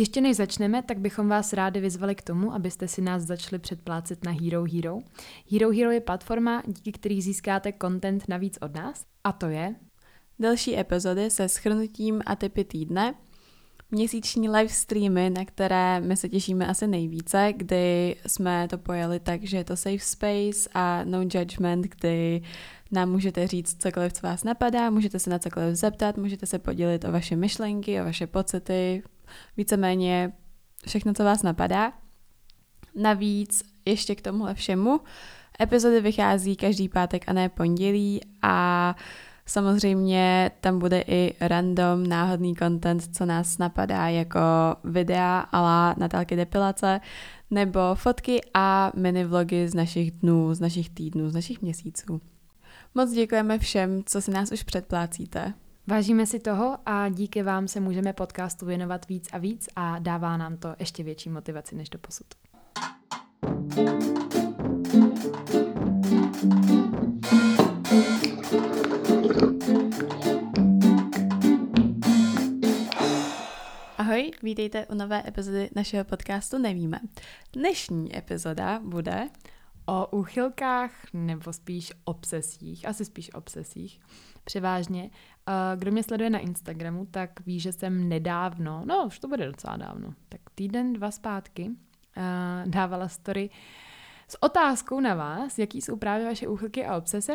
[0.00, 4.24] Ještě než začneme, tak bychom vás rádi vyzvali k tomu, abyste si nás začali předplácet
[4.24, 4.98] na Hero Hero.
[5.52, 9.04] Hero Hero je platforma, díky který získáte content navíc od nás.
[9.24, 9.74] A to je...
[10.38, 13.14] Další epizody se schrnutím a typy týdne,
[13.90, 19.44] měsíční live streamy, na které my se těšíme asi nejvíce, kdy jsme to pojeli tak,
[19.44, 22.42] že je to safe space a no judgment, kdy
[22.90, 27.04] nám můžete říct cokoliv, co vás napadá, můžete se na cokoliv zeptat, můžete se podělit
[27.04, 29.02] o vaše myšlenky, o vaše pocity,
[29.56, 30.32] víceméně
[30.86, 31.92] všechno, co vás napadá.
[32.94, 35.00] Navíc ještě k tomuhle všemu
[35.60, 38.96] epizody vychází každý pátek a ne pondělí a
[39.50, 44.40] Samozřejmě tam bude i random, náhodný content, co nás napadá, jako
[44.84, 47.00] videa ala Natálky depilace,
[47.50, 52.20] nebo fotky a mini vlogy z našich dnů, z našich týdnů, z našich měsíců.
[52.94, 55.54] Moc děkujeme všem, co si nás už předplácíte.
[55.90, 60.36] Vážíme si toho a díky vám se můžeme podcastu věnovat víc a víc a dává
[60.36, 62.26] nám to ještě větší motivaci než do posud.
[73.98, 77.00] Ahoj, vítejte u nové epizody našeho podcastu Nevíme.
[77.52, 79.28] Dnešní epizoda bude
[79.86, 84.00] o úchylkách nebo spíš obsesích, asi spíš obsesích,
[84.44, 85.10] převážně.
[85.76, 89.76] Kdo mě sleduje na Instagramu, tak ví, že jsem nedávno, no už to bude docela
[89.76, 91.70] dávno, tak týden, dva zpátky,
[92.66, 93.50] dávala story
[94.28, 97.32] s otázkou na vás, jaký jsou právě vaše úchylky a obsese.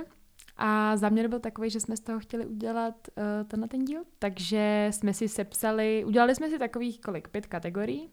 [0.58, 4.88] A záměr byl takový, že jsme z toho chtěli udělat uh, tenhle ten díl, takže
[4.92, 8.10] jsme si sepsali, udělali jsme si takových kolik, pět kategorií?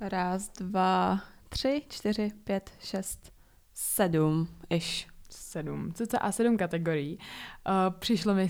[0.00, 3.32] Raz, dva, tři, čtyři, pět, šest,
[3.74, 5.08] sedm, iš.
[5.30, 7.18] Sedm, a sedm kategorií.
[7.18, 8.48] Uh, přišlo mi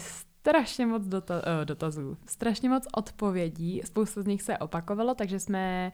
[0.49, 5.93] strašně moc dota- uh, dotazů, strašně moc odpovědí, spousta z nich se opakovalo, takže jsme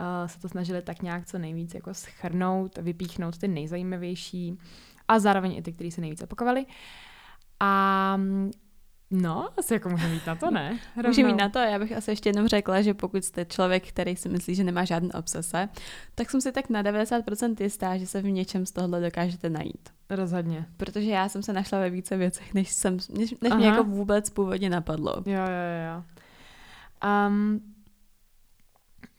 [0.00, 4.58] uh, se to snažili tak nějak co nejvíc jako schrnout, vypíchnout ty nejzajímavější
[5.08, 6.66] a zároveň i ty, které se nejvíc opakovaly.
[7.60, 8.20] A
[9.10, 10.78] No, asi jako můžeme mít na to, ne?
[11.06, 14.16] Můžeme mít na to, já bych asi ještě jenom řekla, že pokud jste člověk, který
[14.16, 15.68] si myslí, že nemá žádné obsese,
[16.14, 19.97] tak jsem si tak na 90% jistá, že se v něčem z tohohle dokážete najít.
[20.10, 20.66] Rozhodně.
[20.76, 24.30] Protože já jsem se našla ve více věcech, než, jsem, než, než mě jako vůbec
[24.30, 25.14] původně napadlo.
[25.26, 26.04] Jo, jo, jo.
[27.28, 27.60] Um,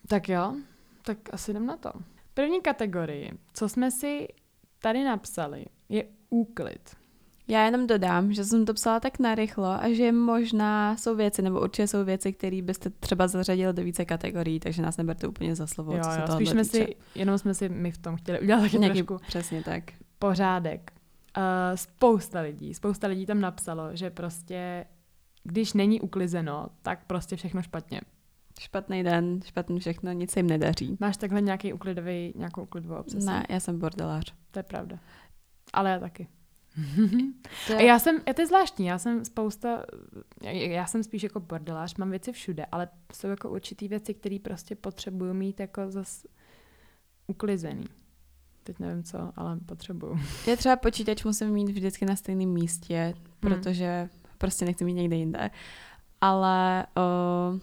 [0.07, 0.53] tak jo,
[1.05, 1.91] tak asi jdem na to.
[2.33, 4.27] První kategorii, co jsme si
[4.81, 6.95] tady napsali, je úklid.
[7.47, 11.61] Já jenom dodám, že jsem to psala tak narychlo a že možná jsou věci, nebo
[11.61, 15.67] určitě jsou věci, které byste třeba zařadili do více kategorií, takže nás neberte úplně za
[15.67, 18.39] slovo, jo, co se jo, spíš jsme si, jenom jsme si my v tom chtěli
[18.39, 19.83] udělat taky Nějaký, trošku přesně tak.
[20.19, 20.93] Pořádek.
[21.37, 21.43] Uh,
[21.75, 24.85] spousta lidí, spousta lidí tam napsalo, že prostě
[25.43, 28.01] když není uklizeno, tak prostě všechno špatně.
[28.59, 30.97] Špatný den, špatný všechno, nic se jim nedaří.
[30.99, 33.25] Máš takhle nějaký uklidový, nějakou uklidovou obsesi?
[33.27, 34.33] Ne, já jsem bordelář.
[34.51, 34.99] To je pravda.
[35.73, 36.27] Ale já taky.
[37.67, 37.77] to je...
[37.77, 39.85] A já jsem, to je zvláštní, já jsem spousta,
[40.51, 44.75] já jsem spíš jako bordelář, mám věci všude, ale jsou jako určitý věci, které prostě
[44.75, 46.25] potřebuju mít jako zas
[47.27, 47.85] uklizený.
[48.69, 50.19] Teď nevím co, ale potřebuju.
[50.47, 53.23] Já třeba počítač musím mít vždycky na stejném místě, hmm.
[53.39, 55.49] protože prostě nechci mít někde jinde.
[56.21, 57.59] Ale uh,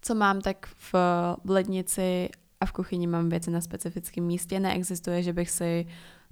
[0.00, 2.28] co mám, tak v lednici
[2.60, 4.60] a v kuchyni mám věci na specifickém místě.
[4.60, 5.86] Neexistuje, že bych si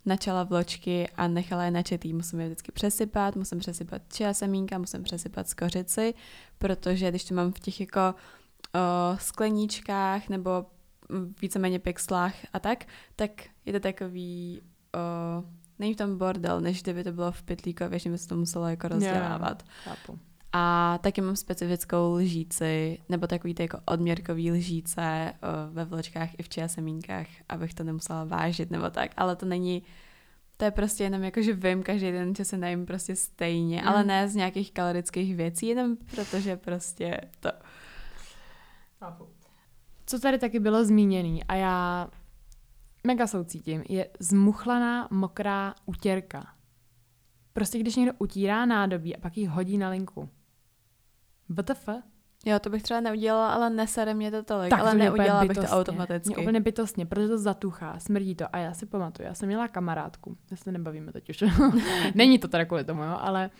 [0.06, 2.12] načala vločky a nechala je načetý.
[2.12, 6.15] Musím je vždycky přesypat, musím přesypat čia semínka, musím přesypat skořici,
[6.59, 10.66] protože když to mám v těch jako o, skleníčkách nebo
[11.42, 12.84] víceméně pixlách a tak,
[13.16, 13.31] tak
[13.65, 14.62] je to takový,
[14.94, 15.44] o,
[15.78, 18.69] není v tom bordel, než kdyby to bylo v pytlíkově, že by se to muselo
[18.69, 19.62] jako rozdělávat.
[19.62, 20.19] Yeah, chápu.
[20.56, 26.42] A taky mám specifickou lžíci, nebo takový ty jako odměrkový lžíce uh, ve vločkách i
[26.42, 29.82] v čia semínkách, abych to nemusela vážit nebo tak, ale to není,
[30.56, 33.88] to je prostě jenom jako, že vím každý den, že se najím prostě stejně, mm.
[33.88, 37.50] ale ne z nějakých kalorických věcí, jenom protože prostě to.
[40.06, 42.09] Co tady taky bylo zmíněný a já
[43.06, 46.47] mega soucítím, je zmuchlaná mokrá utěrka.
[47.53, 50.28] Prostě když někdo utírá nádobí a pak ji hodí na linku.
[51.48, 51.89] WTF?
[52.47, 55.56] Jo, to bych třeba neudělala, ale nesere mě to tolik, tak ale to neudělala bych
[55.56, 56.28] to automaticky.
[56.28, 58.45] Mě úplně bytostně, protože to zatuchá, smrdí to.
[58.53, 61.45] A já si pamatuju, já jsem měla kamarádku, já se nebavíme teď už.
[62.15, 63.50] Není to teda kvůli tomu, jo, ale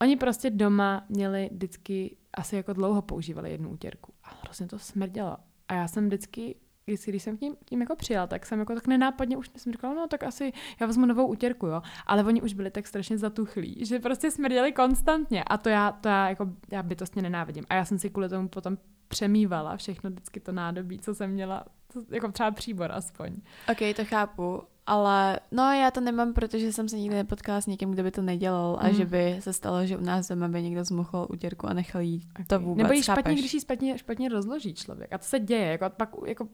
[0.00, 4.12] oni prostě doma měli vždycky, asi jako dlouho používali jednu útěrku.
[4.24, 5.36] A hrozně to smrdělo.
[5.68, 8.86] A já jsem vždycky když, když jsem tím, tím jako přijela, tak jsem jako tak
[8.86, 11.82] nenápadně už jsem říkala, no tak asi já vezmu novou utěrku, jo.
[12.06, 16.08] Ale oni už byli tak strašně zatuchlí, že prostě smrděli konstantně a to já, to
[16.08, 17.64] já jako, já bytostně nenávidím.
[17.68, 18.78] A já jsem si kvůli tomu potom
[19.08, 21.64] přemývala všechno vždycky to nádobí, co jsem měla,
[22.10, 23.36] jako třeba příbor aspoň.
[23.72, 27.90] Ok, to chápu, ale no já to nemám, protože jsem se nikdy nepotkala s někým,
[27.90, 28.94] kdo by to nedělal a Mm.
[28.94, 32.28] že by se stalo, že u nás doma by někdo zmuchl utěrku a nechal jí
[32.46, 33.40] to vůbec, Nebo ji špatně, chápeš?
[33.40, 35.12] když ji špatně, špatně rozloží člověk.
[35.12, 35.66] A to se děje.
[35.66, 36.48] Jako, pak, jako,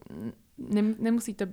[0.57, 1.45] nem, nemusí to,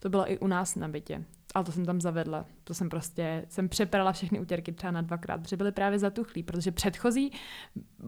[0.00, 1.24] to bylo i u nás na bytě.
[1.54, 2.44] Ale to jsem tam zavedla.
[2.64, 6.72] To jsem prostě, jsem přeprala všechny utěrky třeba na dvakrát, protože byly právě zatuchlí, protože
[6.72, 7.32] předchozí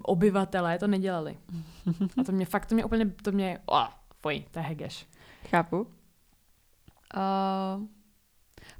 [0.02, 1.38] obyvatelé to nedělali.
[2.20, 3.86] A to mě fakt, to mě úplně, to mě, oh,
[4.20, 5.06] fuj, to je hegeš.
[5.50, 5.80] Chápu.
[5.80, 5.86] Uh,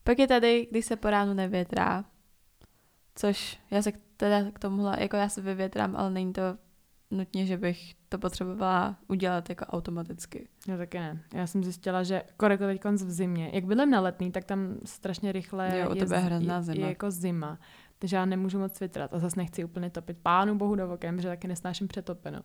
[0.05, 2.05] pak je tady, když se po ránu nevětrá,
[3.15, 6.43] což já se k- teda k tomuhle, jako já se vyvětrám, ale není to
[7.11, 10.49] nutně, že bych to potřebovala udělat jako automaticky.
[10.69, 11.23] Já taky ne.
[11.35, 15.33] Já jsem zjistila, že korekle teď v zimě, jak bydlím na letný, tak tam strašně
[15.33, 16.87] rychle Jo, u tebe je hrozná zima.
[16.87, 17.59] je jako zima.
[17.99, 21.29] Takže já nemůžu moc vytrat a zase nechci úplně topit pánu bohu do okem, že
[21.29, 22.41] taky nesnáším přetopeno.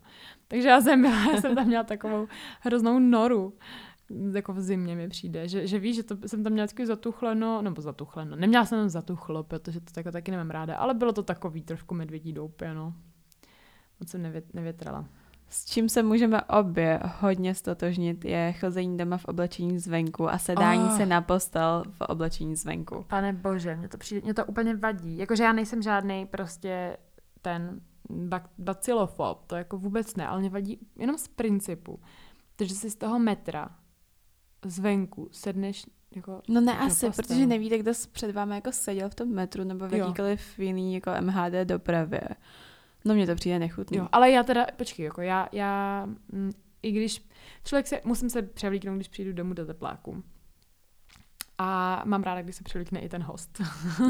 [0.47, 2.27] Takže já jsem byla, já jsem tam měla takovou
[2.61, 3.53] hroznou noru,
[4.33, 7.61] jako v zimě mi přijde, že, že víš, že to jsem tam měla vždycky zatuchleno,
[7.61, 11.23] nebo zatuchleno, neměla jsem tam zatuchlo, protože to tako taky nemám ráda, ale bylo to
[11.23, 12.93] takový trošku medvědí doupě, no.
[13.99, 15.05] Moc jsem nevět, nevětrala.
[15.49, 20.83] S čím se můžeme obě hodně stotožnit, je chození doma v oblečení zvenku a sedání
[20.83, 20.97] Oh.
[20.97, 23.05] se na postel v oblečení zvenku.
[23.07, 25.17] Pane bože, mě to, přijde, mě to úplně vadí.
[25.17, 26.97] Jakože já nejsem žádný prostě
[27.41, 31.99] ten bak, bacilofob, to jako vůbec ne, ale mě vadí jenom z principu.
[32.55, 33.69] Takže si z toho metra
[34.65, 36.41] zvenku sedneš jako...
[36.49, 37.11] No ne asi, postele.
[37.11, 39.99] protože nevíte, kdo před vámi jako seděl v tom metru nebo v Jo.
[39.99, 42.21] jakýkoliv jiný jako MHD dopravě.
[43.05, 43.97] No mně to přijde nechutný.
[43.97, 46.51] Jo, ale já teda, počkej, jako já, já mm,
[46.83, 47.25] i když
[47.63, 50.23] člověk se, musím se převlíknout, když přijdu domů do tepláku.
[51.57, 53.61] A mám ráda, když se převlíkne i ten host.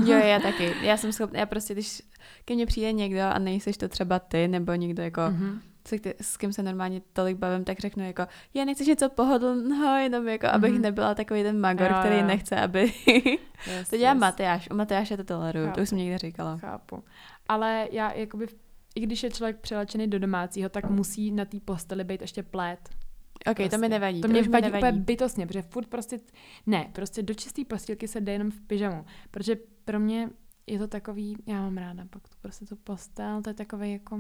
[0.06, 0.74] Jo, já taky.
[0.82, 2.02] Já jsem schopná, já prostě, když
[2.46, 5.62] ke mně přijde někdo a nejseš to třeba ty, nebo někdo jako, mm.
[5.88, 10.28] Se, s kým se normálně tolik bavím, tak řeknu jako, já nechceš něco pohodlného, jenom
[10.28, 10.82] jako, abych Mhm.
[10.82, 12.26] nebyla takový ten magor, Jo, který jo.
[12.26, 12.94] nechce, aby...
[13.68, 14.20] Yes, to dělá yes.
[14.20, 16.58] Matyáš, u Matyáše to toleruju, to už jsem někde říkala.
[16.58, 17.04] Chápu.
[17.48, 18.48] Ale já jakoby,
[18.96, 22.90] i když je člověk přelečený do domácího, tak musí na té posteli být ještě plét.
[23.52, 24.22] Ok, to mi nevadí.
[24.22, 24.84] To mě už mi vadí nevadí.
[24.88, 26.20] úplně bytostně, protože furt prostě,
[26.66, 29.06] ne, prostě do čisté postýlky se jde jenom v pyžamu.
[29.32, 29.56] Protože
[29.86, 30.30] pro mě
[30.68, 34.20] je to takový, já mám ráda pak tu prostě tu postel, to je takový jako,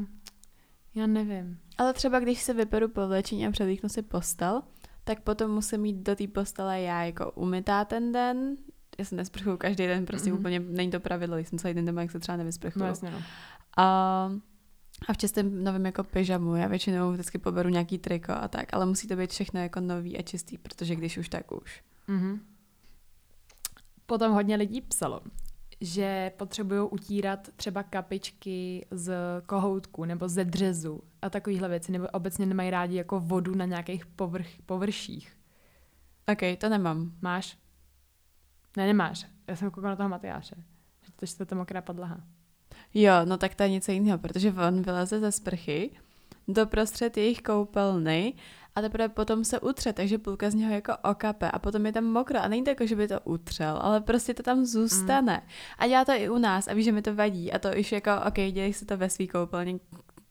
[0.97, 1.59] já nevím.
[1.77, 4.61] Ale třeba když se vyperu po vlečení a převlíknu si postel,
[5.03, 8.55] tak potom musím mít do té postele já jako umytá ten den.
[8.99, 10.35] Já se nesprchuju každý den, prostě Mhm.
[10.37, 10.39] mm-hmm.
[10.39, 12.83] úplně není to pravidlo, když jsem celý den doma, jak se třeba nevysprchuju.
[12.83, 13.17] No jasně, no.
[13.77, 13.83] A,
[15.07, 18.85] a v čistém novém jako pyžamu, já většinou vždycky poberu nějaký triko a tak, ale
[18.85, 21.83] musí to být všechno jako nový a čistý, protože když už, tak už.
[22.07, 22.39] Mhm.
[24.05, 25.21] Potom hodně lidí psalo,
[25.81, 29.15] že potřebují utírat třeba kapičky z
[29.45, 34.05] kohoutku nebo ze dřezu a takovéhle věci, nebo obecně nemají rádi jako vodu na nějakých
[34.05, 35.37] povrch, površích.
[36.31, 37.11] Ok, to nemám.
[37.21, 37.57] Máš?
[38.77, 39.25] Ne, nemáš.
[39.47, 40.55] Já jsem koukala na toho Matyáše.
[41.05, 42.17] Že to je čtvrtá mokrá podlaha.
[42.93, 45.91] Jo, no tak to je něco jiného, protože on vyleze ze sprchy
[46.47, 48.33] doprostřed jejich koupelny
[48.77, 52.03] a teprve potom se utře, takže půlka z něho jako okape a potom je tam
[52.03, 55.41] mokro a není to jako, že by to utřel, ale prostě to tam zůstane.
[55.43, 55.49] Mm.
[55.77, 57.91] A dělá to i u nás a víš, že mi to vadí a to už
[57.91, 59.79] jako, ok, dělej si to ve svý koupelně,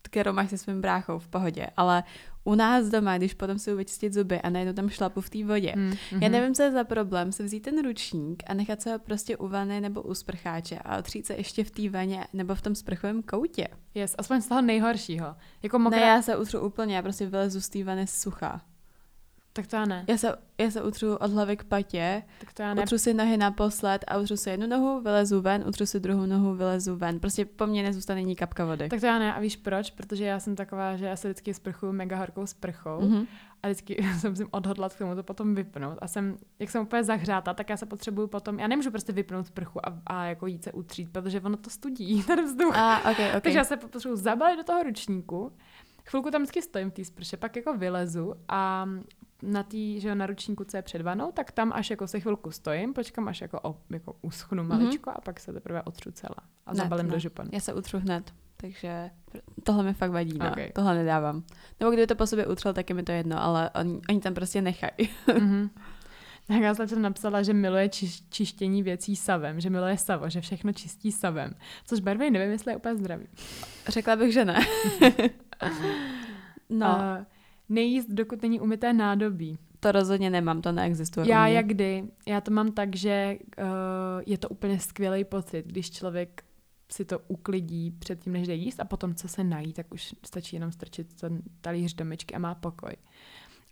[0.03, 2.05] kterou máš se svým bráchou v pohodě, ale
[2.47, 5.73] u nás doma, když potom si vyčistit zuby a najednou tam šlapu v té vodě,
[5.77, 8.99] Mm, já nevím, co je za problém, si vzít ten ručník a nechat se ho
[8.99, 12.63] prostě u vany nebo u sprcháče a otřít se ještě v té vaně nebo v
[12.63, 13.69] tom sprchovém koutě.
[13.95, 15.37] Yes, aspoň z toho nejhoršího.
[15.63, 16.01] Jako mokrá...
[16.01, 18.61] Ne, já se utřu úplně, já prostě vylezu z té vany suchá.
[19.57, 20.05] Tak to já ne.
[20.09, 22.83] Já se, já se utřu od hlavy k patě, Tak to já ne.
[22.83, 26.55] utřu si nohy naposled a utřu si jednu nohu, vylezu ven, utřu si druhou nohu,
[26.55, 27.21] vylezu ven.
[27.21, 28.89] Prostě po mně nezůstane ní kapka vody.
[28.89, 29.35] Tak to já ne.
[29.35, 29.91] A víš proč?
[29.91, 33.01] Protože já jsem taková, že já se vždycky sprchuju mega horkou sprchou.
[33.01, 33.27] Mhm.
[33.63, 35.99] a vždycky se musím odhodlat k tomu to potom vypnout.
[36.03, 39.47] A jsem, jak jsem úplně zahřátá, tak já se potřebuju potom, já nemůžu prostě vypnout
[39.47, 42.77] sprchu a, a jako jít se utřít, protože ono to studí, ten vzduch.
[42.77, 43.43] A, ok, ok.
[43.43, 45.53] Takže já se potřebuju zabalit do toho ručníku,
[46.09, 48.89] chvilku tam vždycky stojím v té sprše, pak jako vylezu a
[49.43, 52.51] na tý, že na ručníku, co je před vanou, tak tam až jako se chvilku
[52.51, 56.37] stojím, počkám, až jako, o, jako uschnu maličko a pak se teprve otřu celá
[56.67, 57.13] a Ne, zabalím ne.
[57.13, 57.51] do županu.
[57.53, 59.11] Já se utřu hned, takže
[59.63, 60.49] tohle mi fakt vadí, no.
[60.51, 60.73] Ok.
[60.75, 61.43] Tohle nedávám.
[61.81, 64.35] Nebo kdyby to po sobě utřel, tak je mi to jedno, ale oni, oni tam
[64.35, 64.93] prostě nechají.
[65.39, 65.71] Mhm.
[66.49, 70.73] Tak já jsem napsala, že miluje či- čištění věcí savem, že miluje savo, že všechno
[70.73, 71.55] čistí savem.
[71.87, 73.27] Což barvej nevím, jestli je úplně zdravý.
[73.89, 74.59] Řekla bych, že ne.
[76.71, 76.87] no,
[77.19, 77.25] Uh,
[77.69, 79.59] nejíst, dokud není umyté nádobí.
[79.81, 81.27] to rozhodně nemám, to neexistuje.
[81.27, 81.55] u Já mě.
[81.55, 82.05] jak kdy?
[82.27, 83.65] Já to mám tak, že uh,
[84.27, 86.43] je to úplně skvělý pocit, když člověk
[86.93, 90.57] si to uklidí předtím, než jde jíst a potom, co se nají, tak už stačí
[90.57, 92.93] jenom strčit ten talíř do myčky a má pokoj.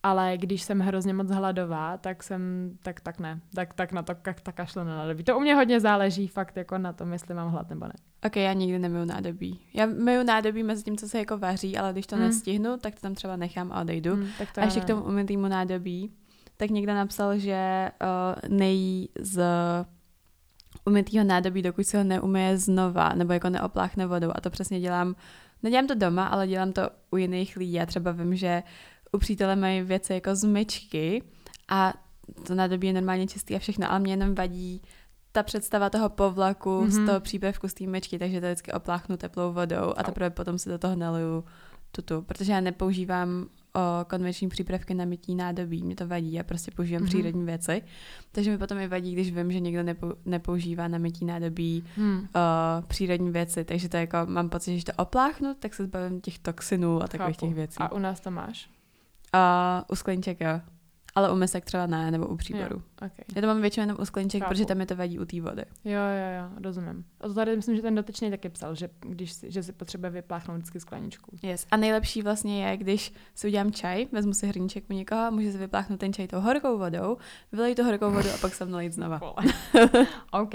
[0.04, 4.14] Ale když jsem hrozně moc hladová, tak jsem, tak, tak ne, tak, tak na to
[4.14, 5.24] tak, tak kašlu na nádobí.
[5.24, 7.92] To u mě hodně záleží fakt jako na tom, jestli mám hlad nebo ne.
[8.26, 9.60] Ok, já nikdy nemiju nádobí.
[9.74, 12.24] Já miju nádobí mezi tím, co se jako vaří, ale když to hmm.
[12.24, 14.14] nestihnu, tak to tam třeba nechám a odejdu.
[14.14, 16.10] Hmm, tak to a ještě k tomu umytýmu nádobí,
[16.56, 19.42] tak někdo napsal, že uh, nejí z
[20.86, 24.30] umytýho nádobí, dokud se ho neumyje znova, nebo jako neopláchne vodou.
[24.34, 25.14] A to přesně dělám,
[25.62, 27.72] nedělám to doma, ale dělám to u jiných lidí.
[27.72, 28.62] Já třeba vím, že
[29.14, 31.22] u přítele mají věci jako z myčky
[31.68, 31.94] a
[32.46, 34.82] to nádobí je normálně čistý a všechno, ale mě jenom vadí
[35.32, 36.90] ta představa toho povlaku mm-hmm.
[36.90, 37.06] z mhm.
[37.06, 40.68] toho přípevku z té myčky, takže to vždycky opláchnu teplou vodou a teprve potom si
[40.68, 41.44] do toho naliju
[41.92, 46.70] tutu, protože já nepoužívám o konvenční přípravky na mytí nádobí, mě to vadí, já prostě
[46.70, 47.06] používám mm-hmm.
[47.06, 47.82] přírodní věci,
[48.32, 52.18] takže mi potom i vadí, když vím, že někdo nepou, nepoužívá na mytí nádobí mm.
[52.18, 56.38] o, přírodní věci, takže to jako mám pocit, že to opláchnu, tak se zbavím těch
[56.38, 57.46] toxinů a takových Chápu.
[57.46, 57.76] těch věcí.
[57.78, 58.73] A u nás to máš?
[59.34, 60.60] A u skleníček jo.
[61.14, 62.76] Ale u mesek třeba ne, nebo u příboru.
[62.76, 63.24] Jo, okay.
[63.34, 64.50] Já to mám většinou jenom u skleníček, Chápu.
[64.50, 65.64] protože tam je to vadí u té vody.
[65.84, 67.04] Jo, jo, jo, rozumím.
[67.20, 70.10] A to tady myslím, že ten dotyčný taky psal, že, když si, že si potřebuje
[70.10, 71.36] vypláchnout vždycky skleničku.
[71.42, 71.66] Yes.
[71.70, 75.58] A nejlepší vlastně je, když si udělám čaj, vezmu si hrníček u někoho, může si
[75.58, 77.16] vypláchnout ten čaj tou horkou vodou,
[77.52, 79.20] vylej tu horkou vodu a pak se mnou znova.
[80.32, 80.54] OK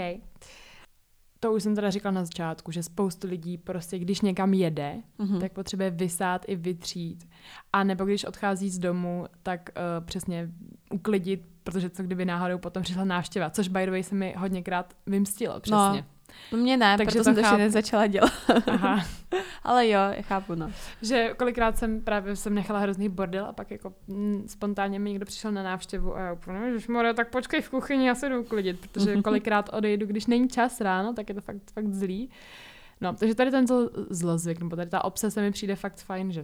[1.39, 5.39] to už jsem teda říkala na začátku, že spoustu lidí prostě, když někam jede, mm-hmm.
[5.39, 7.29] tak potřebuje vysát i vytřít.
[7.73, 10.51] A nebo když odchází z domu, tak uh, přesně
[10.91, 14.93] uklidit, protože co kdyby náhodou potom přišla návštěva, což by the way se mi hodněkrát
[15.07, 15.77] vymstilo, přesně.
[15.77, 16.03] No.
[16.51, 18.33] No mě ne, Takže proto to jsem to ještě nezačala dělat.
[18.67, 19.05] Aha.
[19.63, 20.71] Ale jo, já chápu, no.
[21.01, 25.25] Že kolikrát jsem právě jsem nechala hrozný bordel a pak jako m, spontánně mi někdo
[25.25, 28.41] přišel na návštěvu a já úplně, že more, tak počkej v kuchyni, já se jdu
[28.41, 32.29] uklidit, protože kolikrát odejdu, když není čas ráno, tak je to fakt, fakt zlý.
[33.01, 33.65] No, takže tady ten
[34.09, 36.43] zlozvyk, nebo tady ta obsese mi přijde fakt fajn, že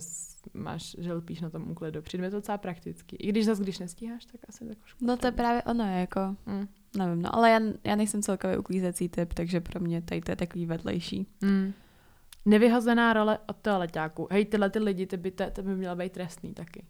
[0.53, 2.01] máš, že lpíš na tom úklidu.
[2.01, 3.15] Přijde mi to docela prakticky.
[3.15, 6.67] I když zase, když nestíháš, tak asi tak No to je právě ono, jako, mm.
[6.97, 10.35] Nevím, no, ale já, já nejsem celkově uklízecí typ, takže pro mě tady to je
[10.35, 11.27] takový vedlejší.
[11.41, 11.73] Mm.
[12.45, 14.27] Nevyhozená role od toaleťáku.
[14.31, 16.85] Hej, tyhle ty lidi, ty by, to, to by mělo být trestný taky.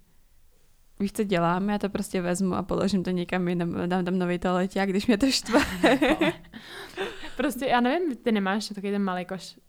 [0.99, 1.69] Víš, co dělám?
[1.69, 5.17] Já to prostě vezmu a položím to někam jinam, dám tam nový toaleťák, když mě
[5.17, 5.59] to štve.
[7.37, 9.59] prostě, já nevím, ty nemáš takový ten malý koš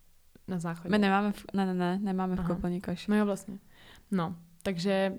[0.48, 0.90] na záchodě.
[0.90, 3.06] My nemáme, v, ne, ne, ne, nemáme v koupelní koš.
[3.06, 3.58] No jo, vlastně.
[4.10, 5.12] No, takže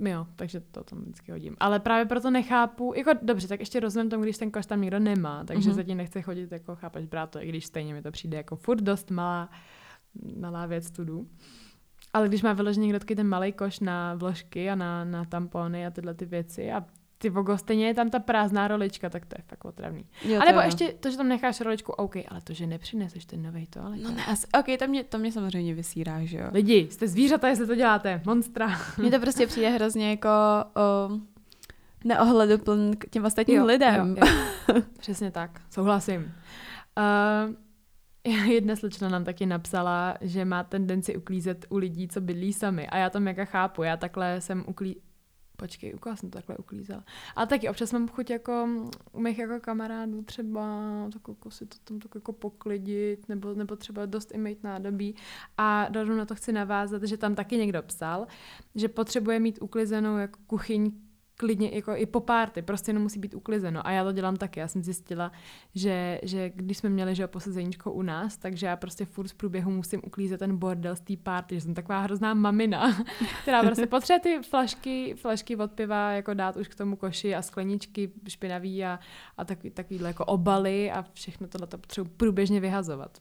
[0.00, 1.56] Jo, takže to tam vždycky hodím.
[1.60, 4.98] Ale právě proto nechápu, jako dobře, tak ještě rozumím tomu, když ten koš tam nikdo
[4.98, 5.74] nemá, takže mm-hmm.
[5.74, 8.80] zatím nechce chodit, jako chápeš, brát to, i když stejně mi to přijde jako furt
[8.80, 9.50] dost malá,
[10.40, 11.28] malá věc tudu.
[12.12, 15.86] Ale když má vyložený někdo taky ten malý koš na vložky a na, na tampony
[15.86, 16.84] a tyhle ty věci a
[17.22, 20.04] ty vogo, stejně je tam ta prázdná rolička, tak to je fakt otravný.
[20.24, 20.64] Jo, a nebo jo.
[20.64, 24.02] ještě to, že tam necháš roličku, OK, ale to, že nepřineseš ten nový toalet.
[24.02, 26.46] No ne, asi, OK, to mě, to mě samozřejmě vysírá, že jo.
[26.52, 28.68] Lidi, jste zvířata, jestli to děláte, monstra.
[28.98, 30.28] Mně to prostě přijde hrozně jako
[30.76, 31.10] o,
[32.04, 34.16] neohledupln k těm ostatním jo, lidem.
[34.16, 34.26] Jo,
[34.74, 34.82] jo.
[34.98, 36.34] Přesně tak, souhlasím.
[38.26, 42.86] Uh, jedna slečna nám taky napsala, že má tendenci uklízet u lidí, co bydlí sami.
[42.86, 43.82] A já to mega chápu.
[43.82, 44.96] Já takhle jsem uklí
[45.62, 47.04] počkej, u koho jsem to takhle uklízela.
[47.36, 48.68] A taky občas mám chuť jako
[49.12, 50.62] u mých jako kamarádů třeba
[51.12, 55.14] tak jako si to tam tak jako poklidit, nebo, nebo třeba dost i mít nádobí.
[55.58, 58.26] A rovnou na to chci navázat, že tam taky někdo psal,
[58.74, 60.92] že potřebuje mít uklizenou jako kuchyň
[61.42, 63.86] klidně jako i po párty, prostě jenom musí být uklizeno.
[63.86, 64.60] A já to dělám taky.
[64.60, 65.32] Já jsem zjistila,
[65.74, 69.70] že, že když jsme měli že posezeníčko u nás, takže já prostě furt z průběhu
[69.70, 73.04] musím uklízet ten bordel z té párty, že jsem taková hrozná mamina,
[73.42, 77.42] která prostě potřebuje ty flašky, flašky od piva jako dát už k tomu koši a
[77.42, 78.98] skleničky špinavý a,
[79.36, 83.18] a takový, takovýhle jako obaly a všechno tohle to potřebuji průběžně vyhazovat.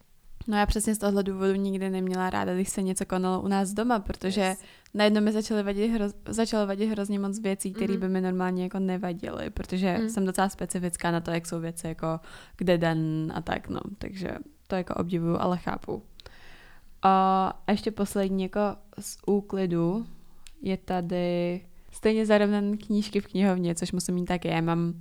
[0.48, 3.74] No já přesně z tohohle důvodu nikdy neměla ráda, když se něco konalo u nás
[3.74, 4.60] doma, protože yes.
[4.94, 8.00] najednou mi začaly vadit, hro, začalo vadit hrozně moc věcí, které mm-hmm.
[8.00, 10.10] by mi normálně jako nevadily, protože mm.
[10.10, 12.20] jsem docela specifická na to, jak jsou věci jako
[12.58, 13.80] kde den a tak, no.
[13.98, 14.32] Takže
[14.68, 16.04] to jako obdivuju, ale chápu.
[17.02, 18.60] A ještě poslední jako
[19.00, 20.06] z úklidu
[20.62, 24.48] je tady stejně zarovnan knížky v knihovně, což musím mít taky.
[24.48, 24.94] Já mám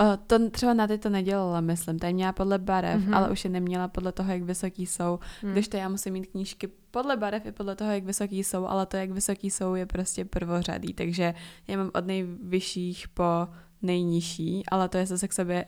[0.00, 1.98] Uh, to třeba na ty to nedělala, myslím.
[1.98, 3.16] Tady měla podle barev, mm-hmm.
[3.16, 5.18] ale už je neměla podle toho, jak vysoký jsou.
[5.42, 5.52] Mm.
[5.52, 8.86] Když to já musím mít knížky podle barev i podle toho, jak vysoký jsou, ale
[8.86, 10.94] to, jak vysoký jsou, je prostě prvořadý.
[10.94, 11.34] Takže
[11.68, 13.48] já mám od nejvyšších po
[13.82, 15.64] nejnižší, ale to je zase k sobě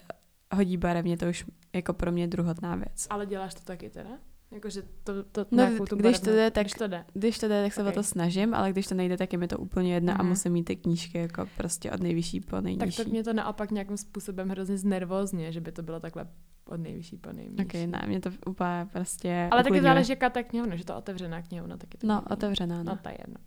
[0.54, 3.06] hodí barevně, to už jako pro mě druhotná věc.
[3.10, 4.10] Ale děláš to taky teda?
[4.50, 7.04] Jakože to, to no, tu když, to jde, tak, když to jde.
[7.14, 7.92] Když to jde, tak se okay.
[7.92, 10.20] o to snažím, ale když to nejde, tak je mi to úplně jedno mm-hmm.
[10.20, 10.28] a mhm.
[10.28, 12.96] musím mít ty knížky jako prostě od nejvyšší po nejnižší.
[12.96, 16.26] Tak to mě to naopak nějakým způsobem hrozně znervozně, že by to bylo takhle
[16.66, 17.64] Od nejvyšší po nejnižší.
[17.64, 21.42] Ok, ne, mě to úplně prostě Ale taky záleží, jaká ta knihovna, že to otevřená
[21.42, 22.26] knihovna, taky to No, není.
[22.30, 22.84] otevřená, no.
[22.84, 23.40] No, to je jedno.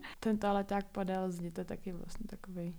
[0.20, 2.74] Ten toaleťák podél zdi, to je taky vlastně takový.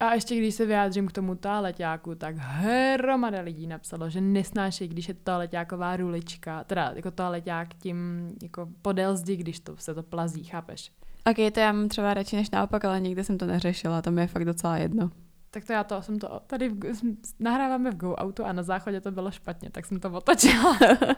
[0.00, 5.08] A ještě když se vyjádřím k tomu toaleťáku, tak hromada lidí napsalo, že nesnášejí, když
[5.08, 10.44] je toaleťáková rulička, teda jako toaleťák tím jako podél zdi, když to se to plazí,
[10.44, 10.92] chápeš?
[11.30, 14.20] Ok, to já mám třeba radši než naopak, ale nikdy jsem to neřešila, to mi
[14.20, 15.10] je fakt docela jedno.
[15.50, 17.02] Tak to já to jsem to, tady v,
[17.38, 20.78] nahráváme v Go Autu a na záchodě to bylo špatně, tak jsem to otočila.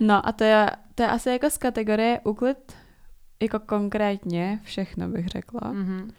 [0.00, 2.72] No a to je, to je asi jako z kategorie úklid
[3.42, 5.60] jako konkrétně všechno bych řekla.
[5.60, 6.10] mm-hmm.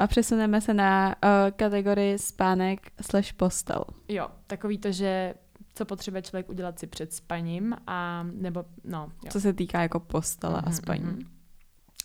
[0.00, 3.84] A přesuneme se na uh, kategorii spánek slash postel.
[4.08, 5.34] Jo, takový to, že
[5.74, 9.30] co potřebuje člověk udělat si před spaním a nebo, no, jo.
[9.32, 11.04] Co se týká jako postele a Mhm, spaní.
[11.04, 11.20] mhm.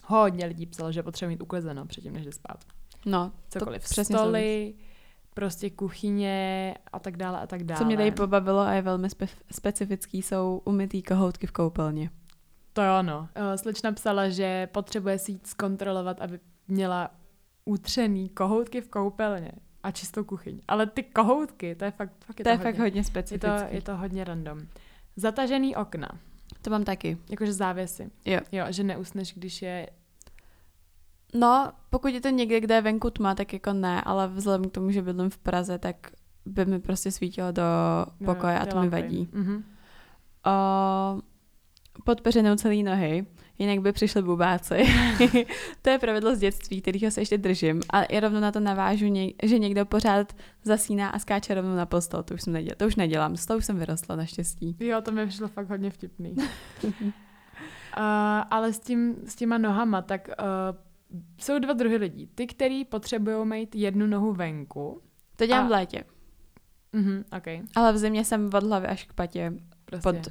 [0.08, 2.64] Hodně lidí psalo, že potřebuje mít uklizeno předtím, než jde spát.
[3.06, 3.84] No, Cokoliv.
[3.84, 4.74] to přesně Stoly,
[5.34, 7.80] prostě kuchyně a tak dále a tak dále.
[7.80, 12.10] Co mě tady pobavilo a je velmi spe- specifický, jsou umytý kohoutky v koupelně.
[12.74, 13.30] To jo, no.
[13.36, 17.12] Eh, Slečna psala, že potřebuje si jít zkontrolovat, aby měla
[17.66, 19.52] utřený kohoutky v koupelně
[19.84, 20.62] a čistou kuchyň.
[20.68, 23.48] Ale ty kohoutky, to je fakt, fakt je To je hodně, fakt hodně je to,
[23.70, 24.60] je to hodně random.
[25.16, 26.10] Zatažený okna,
[26.62, 27.18] To mám taky.
[27.30, 28.12] jakože závěsy.
[28.26, 28.40] Jo.
[28.52, 29.90] Jo, že neusneš, když je...
[31.34, 34.74] No, pokud je to někde, kde je venku tma, tak jako ne, ale vzhledem k
[34.74, 35.96] tomu, že bydlím v Praze, tak
[36.46, 37.64] by mi prostě svítilo do
[38.26, 39.02] pokoje jo, a to mi lampy.
[39.02, 39.30] vadí.
[39.34, 39.64] Mhm.
[40.46, 41.22] O,
[42.04, 43.26] pod peřinou celý nohy,
[43.60, 44.84] jinak by přišli bubáci.
[45.82, 47.82] to je pravidlo z dětství, kterého se ještě držím.
[47.90, 49.06] A i rovno na to navážu,
[49.44, 50.34] že někdo pořád
[50.64, 52.24] zasíná a skáče rovnou na postel.
[52.24, 54.76] To už, jsem neděl- to už nedělám, toho už jsem vyrostla naštěstí.
[54.80, 56.36] Jo, to mi přišlo fakt hodně vtipný.
[56.84, 56.92] uh,
[58.52, 60.78] ale s, tím, s těma nohama, tak uh,
[61.38, 62.30] jsou dva druhy lidí.
[62.36, 65.02] Ty, který potřebují mít jednu nohu venku.
[65.36, 66.04] To dělám A- v létě,
[66.94, 67.48] Mhm, OK.
[67.76, 69.54] ale v zimě jsem od hlavy až k patě
[69.86, 70.28] Prostě, pod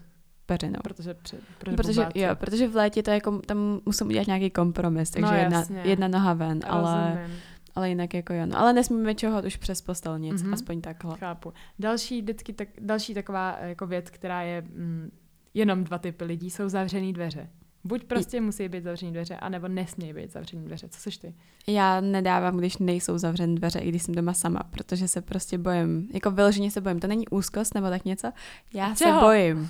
[0.46, 0.78] peřinou.
[0.84, 4.50] protože, pře, protože, Protože, jo, protože v létě to je jako, tam musím udělat nějaký
[4.50, 5.80] kompromis, takže No, jedna, jasně.
[5.84, 7.38] jedna noha ven, ale, Rozumím,
[7.74, 8.46] ale jinak jako jo.
[8.46, 10.54] No, ale nesmíme čeho už přes postel nic, Mhm.
[10.54, 11.16] aspoň takhle.
[11.18, 11.52] chápu.
[11.78, 15.10] Další, vždycky, tak, další taková jako věc, která je mm,
[15.54, 17.48] jenom dva typy lidí, jsou zavřený dveře.
[17.86, 20.88] Buď prostě musí být zavřený dveře, anebo nesmějí být zavřený dveře.
[20.88, 21.34] Co seš ty?
[21.66, 26.08] Já nedávám, když nejsou zavřené dveře, i když jsem doma sama, protože se prostě bojím.
[26.14, 27.00] Jako vyloženě se bojím.
[27.00, 28.32] To není úzkost nebo tak něco.
[28.74, 29.20] Já se Čeho?
[29.20, 29.68] bojím.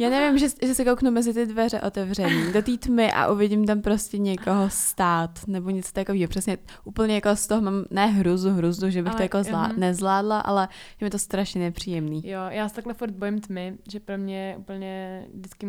[0.00, 3.66] Já nevím, že, že se kouknu mezi ty dveře otevřený, do té tmy a uvidím
[3.66, 6.28] tam prostě někoho stát, nebo něco takového.
[6.28, 9.68] Přesně úplně jako z toho mám ne hruzu, hruzu, že bych Ale, to jako zlá,
[9.68, 9.80] mhm.
[9.80, 10.68] nezvládla, ale
[11.00, 12.22] je mi to strašně nepříjemný.
[12.24, 15.66] Jo, já se takhle furt bojím tmy, že pro mě úplně vždycky,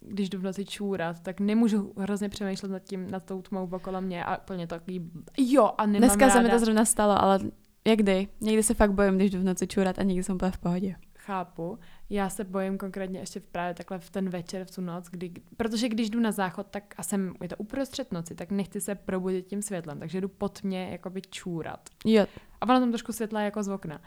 [0.00, 4.00] když jdu v noci čůrat, tak nemůžu hrozně přemýšlet nad tím, nad tou tmou okolo
[4.00, 7.38] mě a úplně takový, jo, a nemám Dneska ráda, se mi to zrovna stalo, ale
[7.86, 8.28] jak kdy?
[8.40, 10.94] Někdy se fakt bojím, když jdu v noci čůrat a někdy jsem úplně v pohodě.
[11.18, 11.78] chápu.
[12.10, 15.32] Já se bojím konkrétně ještě v právě takhle v ten večer, v tu noc, kdy,
[15.56, 18.94] protože když jdu na záchod, tak a jsem, je to uprostřed noci, tak nechci se
[18.94, 21.88] probudit tím světlem, takže jdu pod mě jakoby čůrat.
[22.04, 22.26] Jo,
[22.60, 24.00] A ono tam trošku světla jako z okna.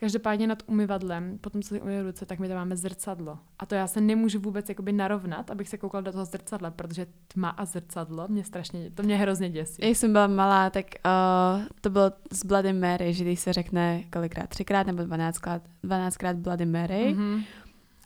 [0.00, 3.38] Každopádně nad umyvadlem, potom co si umyju ruce, tak my tam máme zrcadlo.
[3.58, 7.06] A to já se nemůžu vůbec jakoby narovnat, abych se koukala do toho zrcadla, protože
[7.28, 9.82] tma a zrcadlo mě strašně, to mě hrozně děsí.
[9.86, 14.02] Jak jsem byla malá, tak uh, to bylo z Bloody Mary, že když se řekne
[14.12, 17.44] kolikrát, třikrát nebo dvanáctkrát, dvanáctkrát Bloody Mary Mm-hmm.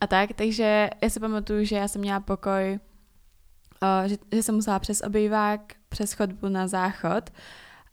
[0.01, 2.79] a tak, takže já si pamatuju, že já jsem měla pokoj,
[3.83, 7.31] uh, že, že jsem musela přes obývák, přes chodbu na záchod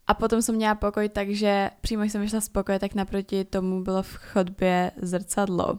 [0.06, 4.02] a potom jsem měla pokoj, takže přímo jsem vyšla z pokoje, tak naproti tomu bylo
[4.02, 5.78] v chodbě zrcadlo.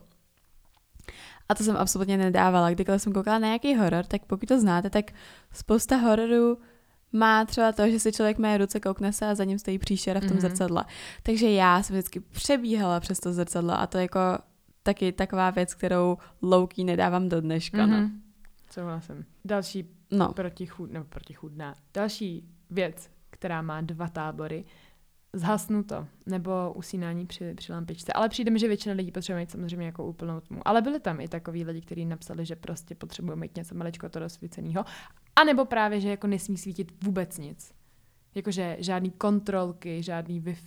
[1.50, 2.72] A to jsem absolutně nedávala.
[2.72, 5.12] Kdykoliv jsem koukala na nějaký horor, tak pokud to znáte, tak
[5.54, 6.58] spousta hororů
[7.12, 10.20] má třeba to, že si člověk má ruce, koukne se a za ním stojí příšera
[10.20, 10.38] v tom Mhm.
[10.38, 10.50] mm-hmm.
[10.50, 10.86] zrcadle.
[11.24, 14.20] Takže já jsem vždycky přebíhala přes to zrcadlo a to je jako
[14.84, 17.78] taky taková věc, kterou louký nedávám do dneška.
[17.78, 17.90] Mm-hmm.
[17.90, 17.98] No.
[17.98, 18.12] Mm-hmm.
[18.72, 19.26] Souhlasím.
[19.46, 20.34] Další no.
[20.34, 21.76] protichůd, nebo protichůdná.
[21.94, 23.10] Další věc,
[23.44, 24.66] která má dva tábory,
[25.34, 28.14] zhasnuto, nebo usínání při, při lampičce.
[28.14, 30.68] Ale přijde mi, že většina lidí potřebuje mít samozřejmě jako úplnou tmu.
[30.68, 34.20] Ale byli tam i takový lidi, kteří napsali, že prostě potřebují mít něco maličko to
[34.20, 34.86] rozsvíceného.
[35.36, 37.74] A nebo právě, že jako nesmí svítit vůbec nic.
[38.36, 40.58] Jakože žádný kontrolky, žádný wi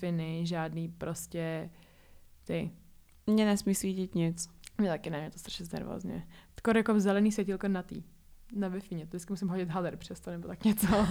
[0.42, 1.70] žádný prostě
[2.44, 2.70] ty.
[3.26, 4.48] Mně nesmí svítit nic.
[4.78, 6.26] Mě taky ne, mě to strašně znervozně.
[6.58, 8.02] Skoro jako zelený světílko na tý.
[8.52, 10.86] Na wi to vždycky musím hodit hader přes to, nebo tak něco.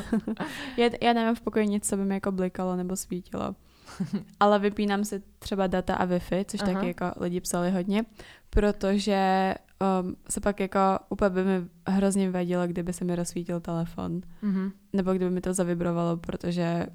[0.77, 3.55] Já, já nemám v pokoji nic, co by mi jako blikalo nebo svítilo.
[4.39, 6.73] Ale vypínám si třeba data a Wi-Fi, což Aha.
[6.73, 8.05] taky jako lidi psali hodně,
[8.49, 9.53] protože
[10.01, 14.21] um, se pak jako úplně by mi hrozně vadilo, kdyby se mi rozsvítil telefon.
[14.41, 14.71] Mhm.
[14.93, 16.87] Nebo kdyby mi to zavibrovalo, protože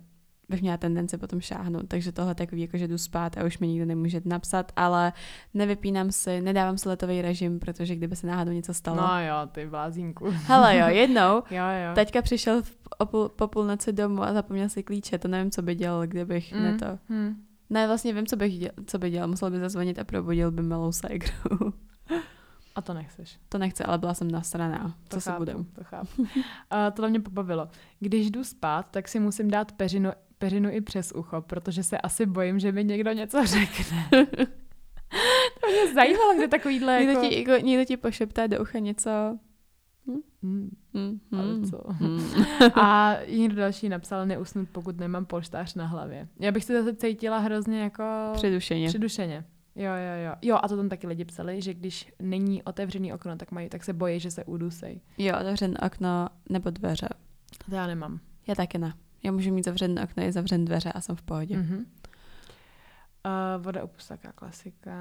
[0.51, 3.69] bych měla tendenci potom šáhnout, takže tohle takový, jako že jdu spát a už mi
[3.69, 5.13] nikdo nemůže napsat, ale
[5.55, 8.97] nevypínám si, nedávám si letový režim, protože kdyby se náhodou něco stalo.
[8.97, 10.27] No jo, ty blázínku.
[10.31, 11.95] Hele jo, jednou, jo, jo.
[11.95, 15.63] teďka přišel v, o půl, po půlnoci domů a zapomněl si klíče, to nevím, co
[15.63, 16.63] by dělal, kdybych mm.
[16.63, 16.99] ne to.
[17.09, 17.37] Mm.
[17.71, 20.63] Ne, vlastně vím, co, bych děl, co by dělal, musel by zazvonit a probudil by
[20.63, 21.73] malou ségru.
[22.75, 23.39] A to nechceš.
[23.49, 24.95] To nechce, ale byla jsem nasraná.
[25.09, 25.65] To Co se chápu, budem.
[25.65, 26.27] To chápu.
[26.71, 27.69] A to mě pobavilo.
[28.01, 30.11] Když jdu spát, tak si musím dát peřinu,
[30.41, 34.09] peřinu i přes ucho, protože se asi bojím, že mi někdo něco řekne.
[35.61, 37.29] to mě zajímalo, kde takovýhle Někdo, jako...
[37.29, 39.11] ti, jako, někdo ti pošeptá do ucha něco.
[40.43, 40.71] Hmm.
[40.95, 41.83] Hmm, Ale hmm, co?
[41.89, 42.45] hmm.
[42.75, 46.29] A někdo další napsal neusnout, pokud nemám polštář na hlavě.
[46.39, 48.05] Já bych se zase cítila hrozně jako...
[48.33, 48.89] Přidušeně.
[48.89, 49.45] Přidušeně.
[49.77, 50.35] Jo, jo, jo.
[50.43, 53.85] Jo, a to tam taky lidi psali, že když není otevřený okno, tak mají, tak
[53.85, 55.01] se bojí, že se udusej.
[55.19, 57.09] Jo, otevřen okno nebo dveře.
[57.69, 58.21] To já nemám.
[58.47, 58.95] Já taky ne.
[59.23, 61.57] Já můžu mít zavřené okno i zavřené dveře a jsem v pohodě.
[61.57, 61.63] Mm.
[61.63, 61.87] Mhm.
[63.25, 64.93] Uh, voda taká klasika.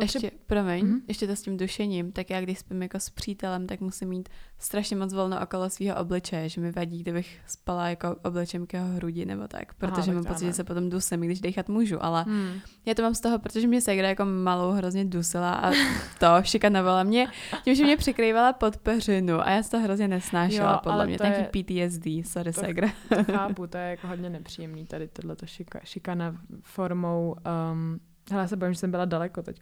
[0.00, 0.94] Ještě, promiň, Mhm.
[0.94, 1.02] mm-hmm.
[1.08, 4.28] ještě to s tím dušením, tak já když spím jako s přítelem, tak musím mít
[4.58, 8.88] strašně moc volno okolo svého obličeje, že mi vadí, kdybych spala jako obličem k jeho
[8.88, 12.04] hrudi nebo tak, protože tak mám pocit, že se potom dusím, i když dechat můžu,
[12.04, 12.52] ale Hmm.
[12.86, 15.70] já to mám z toho, protože mě segra jako malou hrozně dusila a
[16.18, 17.26] to šikanovala mě,
[17.64, 21.24] tím, že mě přikrývala pod peřinu a já to hrozně nesnášela, Jo, podle mě, to
[21.24, 22.88] taky je- PTSD, sorry to- segra.
[23.08, 27.34] To chápu, to je jako hodně nepříjemný tady tohleto šika, šikana formou
[27.72, 29.60] um, Hele, já se bojím, že jsem byla daleko teď,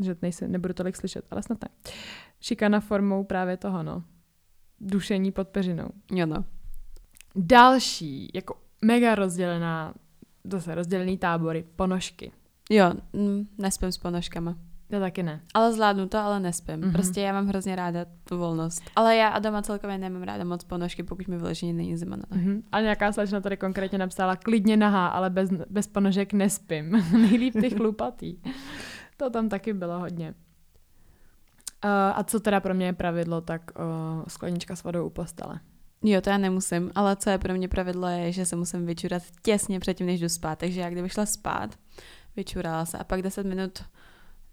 [0.00, 1.68] že nejsem, nebudu tolik slyšet, ale snad ne.
[2.40, 4.04] Šikana formou právě toho, no.
[4.80, 5.88] Dušení pod peřinou.
[6.12, 6.44] Jo no.
[7.36, 9.94] Další, jako mega rozdělená,
[10.44, 12.32] zase rozdělený tábory, ponožky.
[12.70, 14.58] Jo, mm, nespím s ponožkama.
[14.92, 15.40] Já taky ne.
[15.54, 16.76] Ale zvládnu to, ale nespím.
[16.76, 16.88] Mhm.
[16.88, 16.92] Mm-hmm.
[16.92, 18.82] Prostě já mám hrozně ráda tu volnost.
[18.96, 22.22] Ale já a doma celkově nemám ráda moc ponožky, pokud mi vyloženě není zima na
[22.30, 22.44] nohy.
[22.44, 22.62] Mhm.
[22.72, 26.90] A nějaká slečna tady konkrétně napsala, klidně nahá, ale bez, bez ponožek nespím.
[27.12, 28.36] Nejlíp ty chlupatý.
[29.16, 30.34] to tam taky bylo hodně.
[31.84, 35.60] Uh, a co teda pro mě je pravidlo, tak uh, sklenička s vodou u postele.
[36.04, 39.22] Jo, to já nemusím, ale co je pro mě pravidlo je, že se musím vyčurat
[39.42, 40.58] těsně předtím, než jdu spát.
[40.58, 41.78] Takže já kdybych šla spát,
[42.36, 43.82] vyčurala se a pak 10 minut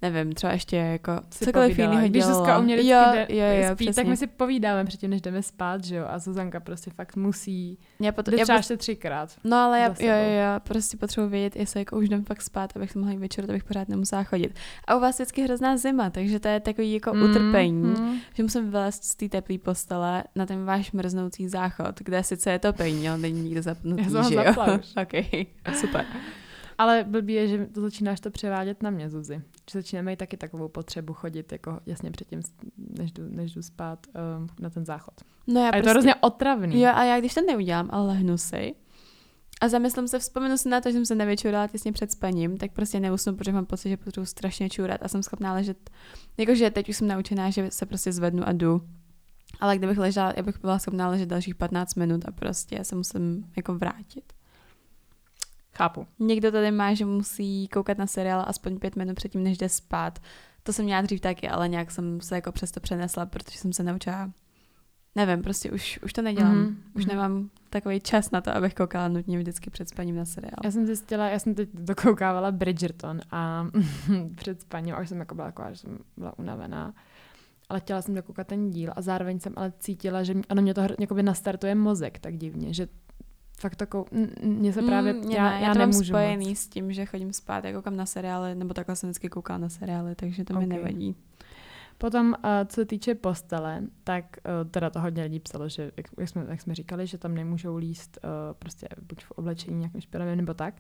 [0.02, 2.24] nevím, třeba ještě jako Si cokoliv jiného Když.
[2.24, 2.82] Zuzka u mě jo,
[3.30, 4.10] jo, jo, spí, tak přesně.
[4.10, 6.06] my si povídáme předtím, než jdeme spát, že jo?
[6.10, 7.78] A Zuzanka prostě fakt musí.
[8.00, 9.36] já pot, Jde já třeba pot, ještě třikrát.
[9.44, 12.72] no ale já, jo, jo, jo, prostě potřebuji vědět, jestli jako už jdem fakt spát,
[12.76, 14.56] abych se mohla jít vyčurat, abych pořád nemusela chodit.
[14.88, 17.82] A u vás je vždycky hrozná zima, takže to je takový jako Mm, utrpení.
[17.84, 18.20] mm.
[18.34, 22.60] že musím vylézt z té teplé postele na ten váš mrznoucí záchod, kde sice je
[22.60, 24.54] topení, ale není nikdo zapnutý, Já jsem že jo?
[25.02, 25.46] okay.
[25.80, 26.06] super.
[26.80, 29.42] Ale blbý je, že to začínáš to převádět na mě, Zuzi.
[29.72, 32.42] Že začínáme mít taky takovou potřebu chodit jako jasně předtím,
[32.78, 35.14] než jdu, než jdu spát um, na ten záchod.
[35.48, 36.82] No já A je prostě, to hrozně otravný.
[36.82, 38.76] Jo, a já když to neudělám, ale lehnu si
[39.62, 42.72] a zamyslím se, vzpomenu si na to, že jsem se nevyčurala těsně před spaním, tak
[42.72, 45.90] prostě neusnu, protože mám pocit, že potřebuji strašně čurat a jsem schopná ležet,
[46.38, 48.82] jakože teď už jsem naučená, že se prostě zvednu a jdu.
[49.60, 53.46] Ale kdybych ležela, já bych byla schopná ležet dalších 15 minut a prostě se musím
[53.58, 54.34] jako vrátit.
[55.80, 56.08] Chápu.
[56.20, 60.20] Někdo tady má, že musí koukat na seriál aspoň pět minut předtím, než jde spát.
[60.64, 63.84] To jsem měla dřív taky, ale nějak jsem se jako přesto přenesla, protože jsem se
[63.84, 64.32] naučila
[65.16, 66.56] Nevím, prostě už, už to nedělám.
[66.56, 66.76] Mhm, Mm-hmm.
[66.96, 67.16] Už mhm.
[67.16, 70.58] nemám takový čas na to, abych koukala nutně vždycky před spaním na seriál.
[70.64, 73.68] Já jsem zjistila, já jsem teď dokoukávala Bridgerton a
[74.36, 76.94] před spaním, a už jsem jako byla taková, že jsem byla unavená.
[77.70, 80.82] Ale chtěla jsem dokoukat ten díl a zároveň jsem ale cítila, že ono mě to
[80.82, 82.88] hr- jakoby nastartuje mozek tak divně, že
[83.60, 86.50] fakt takovou, m- m- mně se právě, Mm, já, já, já to mám nemůžu spojený
[86.50, 86.58] moc.
[86.58, 89.70] s tím, že chodím spát, já koukám na seriály, nebo takhle jsem vždycky koukala na
[89.70, 90.70] seriály, takže to mi Ok.
[90.70, 91.16] nevadí.
[92.02, 92.34] Potom, uh,
[92.66, 94.26] co se týče postele, tak
[94.64, 97.78] uh, teda to hodně lidí psalo, že jak, jsme, jak jsme říkali, že tam nemůžou
[97.78, 100.74] líst uh, prostě buď v oblečení nějakým špinavým nebo tak.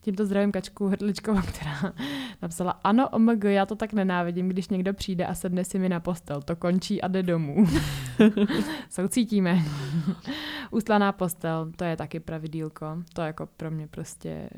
[0.00, 1.92] Tímto zdravím Kačku Hrdličkovou, která
[2.42, 6.00] napsala, ano, omg, já to tak nenávidím, když někdo přijde a sedne si mi na
[6.00, 7.66] postel, to končí a jde domů.
[8.90, 9.58] Soucítíme.
[10.70, 14.50] Ústlaná postel, to je taky pravidílko, to jako pro mě prostě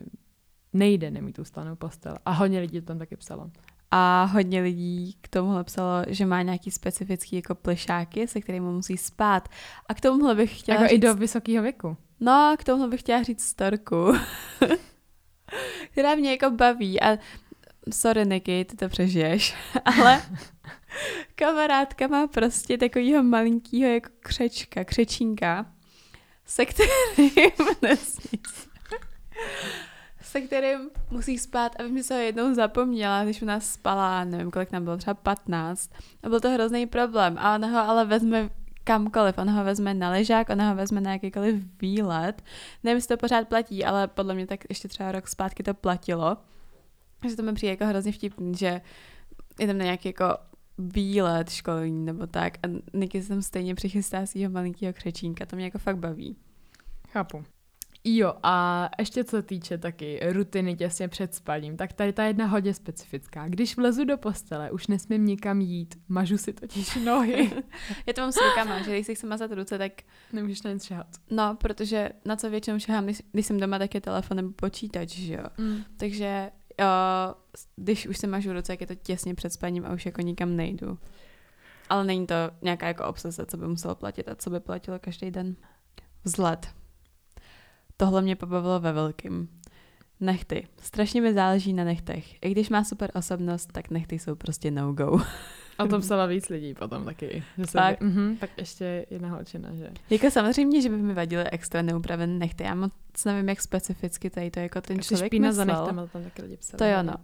[0.72, 2.16] nejde nemít ústlanou postel.
[2.24, 3.50] A hodně lidí to tam taky psalo.
[3.90, 8.96] A hodně lidí k tomuhle psalo, že má nějaký specifický jako plešáky, se kterými musí
[8.96, 9.48] spát.
[9.86, 10.98] A k tomuhle bych chtěla Jako říct...
[10.98, 11.96] i do vysokého věku.
[12.20, 14.12] No, k tomuhle bych chtěla říct storku,
[15.90, 17.18] která mě jako baví a
[17.94, 20.22] sorry Niky, ty to přežiješ, ale
[21.34, 25.66] kamarádka má prostě takovýho malinkýho jako křečka, křečínka,
[26.46, 28.68] se kterým nesmíš.
[30.28, 34.50] Se kterým musí spát a že se ho jednou zapomněla, když u nás spala, nevím,
[34.50, 35.90] kolik nám bylo, třeba 15.
[36.22, 37.36] A byl to hrozný problém.
[37.38, 38.50] A ona ho ale vezme
[38.84, 39.38] kamkoliv.
[39.38, 42.42] Ona ho vezme na ležák, ona ho vezme na jakýkoliv výlet.
[42.84, 46.36] Nevím, jestli to pořád platí, ale podle mě tak ještě třeba rok zpátky to platilo.
[47.20, 48.80] Takže to mi přijde jako hrozně vtipný, že
[49.60, 50.36] jdem na nějaký jako
[50.78, 55.64] výlet školní nebo tak a Niky se tam stejně přichystá svého malinkého křečínka, to mě
[55.64, 56.36] jako fakt baví.
[57.08, 57.44] Chápu.
[58.04, 62.74] Jo, a ještě co týče taky rutiny těsně před spaním, tak tady ta jedna hodně
[62.74, 63.48] specifická.
[63.48, 67.50] Když vlezu do postele, už nesmím nikam jít, mažu si totiž nohy.
[68.06, 69.92] Já to mám s rukama, že když si chci mazat ruce, tak...
[70.32, 71.06] Nemůžeš na nic šahat.
[71.30, 75.08] No, protože na co většinou šahám, když, když jsem doma, tak je telefon nebo počítač,
[75.08, 75.44] že jo.
[75.58, 75.84] Mm.
[75.96, 80.06] Takže uh, když už se mažu ruce, tak je to těsně před spaním a už
[80.06, 80.98] jako nikam nejdu.
[81.88, 85.30] Ale není to nějaká jako obsese, co by muselo platit a co by platilo každý
[85.30, 85.56] den.
[86.24, 86.77] Vzhled.
[88.00, 89.48] Tohle mě pobavilo ve velkým.
[90.20, 90.66] Nechty.
[90.82, 92.44] Strašně mi záleží na nechtech.
[92.44, 95.20] I když má super osobnost, tak nechty jsou prostě no-go.
[95.78, 97.44] A to psala víc lidí potom taky.
[97.58, 98.00] Že Tak.
[98.00, 99.90] Mhm, tak ještě jedna holčina, že?
[100.10, 102.64] jako samozřejmě, že by mi vadily extra neupravené nechty.
[102.64, 102.92] Já moc
[103.24, 105.82] nevím, jak specificky tady to jako ten Ještě člověk špína za myslel.
[105.84, 106.78] nechtama, to tam taky lidi psali.
[106.78, 107.14] To jo, no.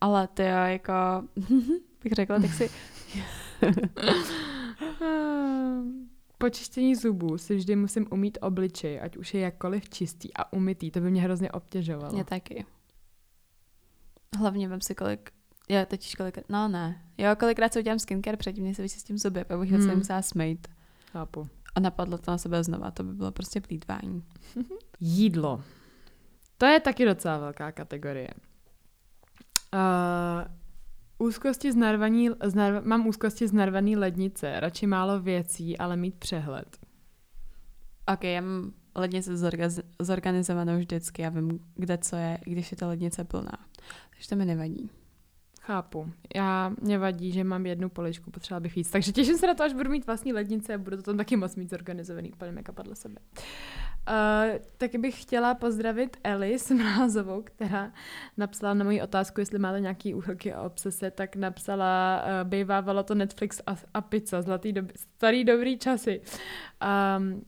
[0.00, 0.92] Ale to jo, jako...
[2.04, 2.70] bych řekla, tak si...
[6.42, 10.90] Po čištění zubů si vždy musím umít obličej, ať už je jakkoliv čistý a umytý.
[10.90, 12.12] To by mě hrozně obtěžovalo.
[12.12, 12.66] Mě taky.
[14.38, 15.30] Hlavně vem si kolik...
[15.68, 16.44] Já teď kolikrát...
[16.48, 17.02] No ne.
[17.18, 19.82] Jo, kolikrát si udělám skincare předtím, než se vyčistím zuby, pak bych hmm.
[19.82, 20.68] Se musela smejt.
[21.12, 21.48] Chápu.
[21.74, 24.24] A napadlo to na sebe znova, to by bylo prostě plýtvání.
[25.00, 25.62] Jídlo.
[26.58, 28.28] To je taky docela velká kategorie.
[29.74, 30.52] Uh,
[31.22, 36.14] úzkosti z narvaní, z narv, mám úzkosti z narvaný lednice, radši málo věcí, ale mít
[36.14, 36.78] přehled.
[38.14, 38.72] Ok, já mám
[39.18, 43.58] zorgaz- zorganizovanou vždycky, já vím, kde co je, když je ta lednice plná.
[44.10, 44.90] Takže to mi nevadí.
[45.60, 46.12] Chápu.
[46.34, 48.90] Já mě vadí, že mám jednu poličku, potřebovala bych víc.
[48.90, 51.36] Takže těším se na to, až budu mít vlastní lednice a budu to tam taky
[51.36, 53.20] moc mít zorganizovaný, úplně mega podle sebe.
[53.38, 53.42] Uh,
[54.76, 57.92] taky bych chtěla pozdravit Elis Mrázovou, která
[58.36, 63.14] napsala na moji otázku, jestli máte nějaký úchylky a obsese, tak napsala, uh, bývávalo to
[63.14, 66.20] Netflix a, a pizza, zlatý doby, starý dobrý časy.
[67.18, 67.42] Um,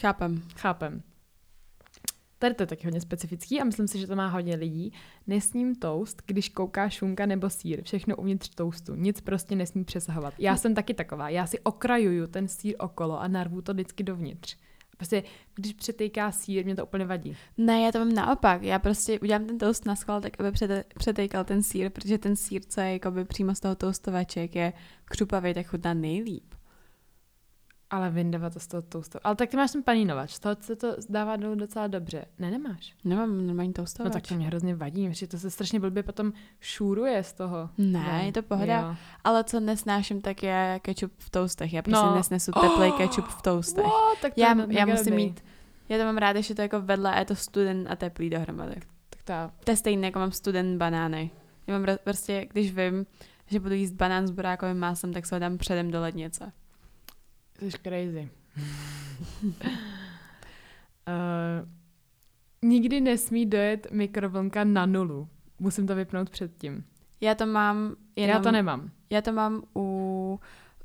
[0.00, 0.42] Chápem.
[0.56, 1.02] Chápem.
[2.38, 4.92] Tady to je taky hodně specifický a myslím si, že to má hodně lidí.
[5.26, 7.82] Nesním toast, když kouká šunka nebo sír.
[7.82, 8.94] Všechno uvnitř toastu.
[8.94, 10.34] Nic prostě nesmí přesahovat.
[10.38, 11.28] Já jsem taky taková.
[11.28, 14.56] Já si okrajuju ten sír okolo a narvu to vždycky dovnitř.
[15.00, 15.22] Prostě,
[15.54, 17.36] když přetejká sír, mě to úplně vadí.
[17.58, 18.62] Ne, já to mám naopak.
[18.62, 22.36] Já prostě udělám ten toast na schvál, tak aby přete- přetejkal ten sír, protože ten
[22.36, 24.72] sír, co je jakoby přímo z toho toastovaček, je
[25.04, 26.54] křupavý, tak chutná nejlíp.
[27.90, 29.18] Ale vyndávat to z toho toastu.
[29.24, 32.24] Ale tak ty máš ten panínovač, z toho se to dává dolů docela dobře.
[32.38, 32.94] Ne, nemáš.
[33.04, 34.12] Nemám normální No toastovač.
[34.12, 37.70] tak to mě hrozně vadí, že to se strašně blbě potom šůruje z toho.
[37.78, 38.80] Ne, No, je to pohoda.
[38.80, 38.96] jo.
[39.24, 41.72] Ale co nesnáším, tak je kečup v toastech.
[41.72, 42.10] Já prostě No.
[42.10, 42.16] no.
[42.16, 43.84] nesnesu teplý kečup v toastech.
[43.84, 44.18] What?
[44.22, 45.24] Tak to Já, je já musím dobrý.
[45.24, 45.44] mít,
[45.88, 48.74] já to mám ráda, že to jako vedle a je to studen a teplý dohromady.
[49.10, 51.30] Tak ta, To je stejné, jako mám studen banány.
[51.66, 53.06] Já mám prostě, když vím,
[53.46, 56.52] že budu jíst banán s burákovým máslem, tak se ho dám předem do lednice.
[57.60, 58.28] Jsi crazy.
[59.42, 59.52] uh,
[62.62, 65.28] nikdy nesmí dojet mikrovlnka na nulu.
[65.58, 66.84] Musím to vypnout předtím.
[67.20, 68.90] Já to mám jenom, Já to nemám.
[69.10, 70.40] já to mám u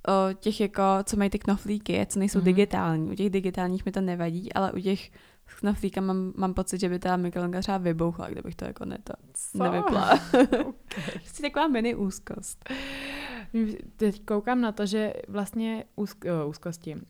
[0.08, 2.44] o, těch jako, co mají ty knoflíky, co nejsou mm-hmm.
[2.44, 3.12] digitální.
[3.12, 5.12] U těch digitálních mi to nevadí, ale u těch
[5.48, 9.14] s knoflíka mám, mám pocit, že by ta mikrovlnka třeba vybouchla, kdybych to jako neto,
[9.54, 10.12] nevypla.
[10.34, 10.48] okay.
[11.14, 12.70] Prostě taková mini úzkost.
[13.96, 17.02] Teď koukám na to, že vlastně úzk, uh, úzkosti, uh,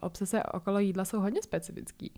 [0.00, 2.12] obsese okolo jídla jsou hodně specifický.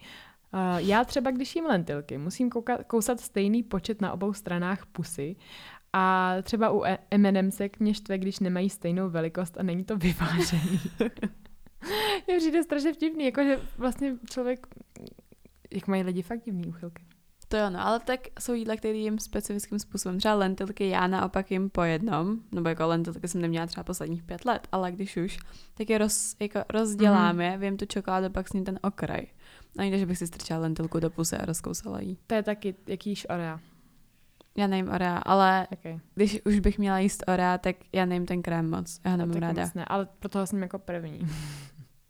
[0.55, 5.37] Uh, já třeba, když jím lentilky, musím koukat, kousat stejný počet na obou stranách pusy
[5.92, 10.81] a třeba u E- M&Msek mě štve, když nemají stejnou velikost a není to vyvážený.
[12.27, 14.66] Mně přijde strašně vtipný, jakože vlastně člověk,
[15.73, 17.03] jak mají lidi fakt divný úchylky.
[17.48, 20.18] To jo, no, ale tak jsou jídla, které jim specifickým způsobem.
[20.18, 24.44] Třeba lentilky já naopak jim po jednom, nebo jako lentilky jsem neměla třeba posledních pět
[24.44, 25.38] let, ale když už,
[25.74, 29.26] tak je roz, jako rozdělám je, vím tu čokoládu, pak s ním ten okraj.
[29.78, 32.18] A nejde, že bych si strčala lentilku do pusy a rozkousala jí.
[32.26, 33.61] To je taky jakýž orea.
[34.56, 35.98] Já nejím orea, ale Okay.
[36.14, 39.00] když už bych měla jíst orea, tak já nejím ten krém moc.
[39.04, 39.70] Já ho nemám ráda.
[39.74, 41.20] Ne, ale pro toho jsem jako první.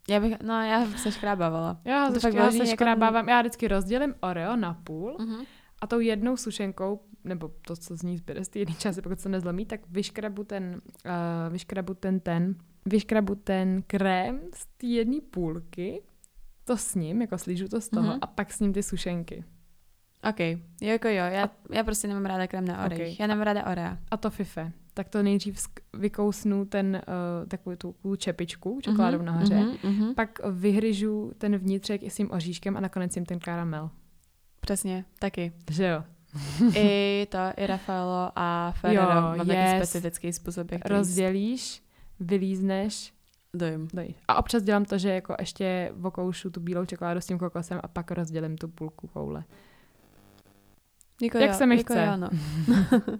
[0.09, 1.81] Já bych, no já se škrábávala.
[1.85, 5.45] Já, To fakt já se jako- škrábávám, já vždycky rozdělím Oreo na půl Uh-huh.
[5.81, 9.19] a tou jednou sušenkou, nebo to, co z ní zbyde z té jedné části, pokud
[9.19, 15.17] se nezlomí, tak vyškrabu ten, uh, vyškrabu ten, ten, vyškrabu ten krém z té jedné
[15.31, 16.01] půlky,
[16.63, 18.19] to s ním, jako slížu to z toho, Mhm.
[18.21, 19.43] a pak s ním ty sušenky.
[20.29, 22.99] OK, jo, jako jo, já, já prostě nemám ráda krem na orech.
[22.99, 23.15] Okay.
[23.19, 23.97] Já nemám ráda orea.
[24.11, 24.71] A to fife.
[24.93, 27.01] Tak to nejdřív vykousnu ten,
[27.41, 30.15] uh, takovou tu čepičku, čokoládu mm-hmm, nahoře, mhm, mhm.
[30.15, 33.89] pak vyhryžu ten vnitřek i s tím oříškem a nakonec jim ten karamel.
[34.61, 35.51] Přesně, taky.
[35.71, 36.03] Že jo?
[36.75, 39.89] I to, i Raffaello a Ferrero Jo, mám taky yes.
[39.89, 40.93] specifický způsob, jak to.
[40.93, 41.83] Rozdělíš,
[42.19, 43.13] vylízneš,
[43.53, 43.87] Dojím.
[43.93, 44.15] dojíš.
[44.27, 47.87] A občas dělám to, že jako ještě okoušu tu bílou čokoládu s tím kokosem a
[47.87, 49.43] pak rozdělím tu půlku koule.
[51.21, 52.05] Jako Jak jo, se mi jako chce.
[52.05, 52.29] Jo, no.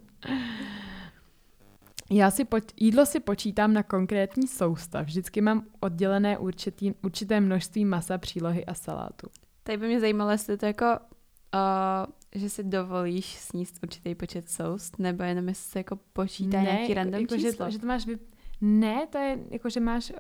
[2.12, 5.06] Já si poč- jídlo si počítám na konkrétní soustav.
[5.06, 9.28] Vždycky mám oddělené určitý, určité množství masa, přílohy a salátu.
[9.64, 15.00] Tady by mě zajímalo, jestli to jako, uh, že si dovolíš sníst určitý počet soust,
[15.00, 17.66] nebo jenom jestli se jako počítá nějaký random jako, číslo.
[17.66, 18.18] Že, že to máš vy...
[18.62, 20.18] Ne, to je jako, že máš uh,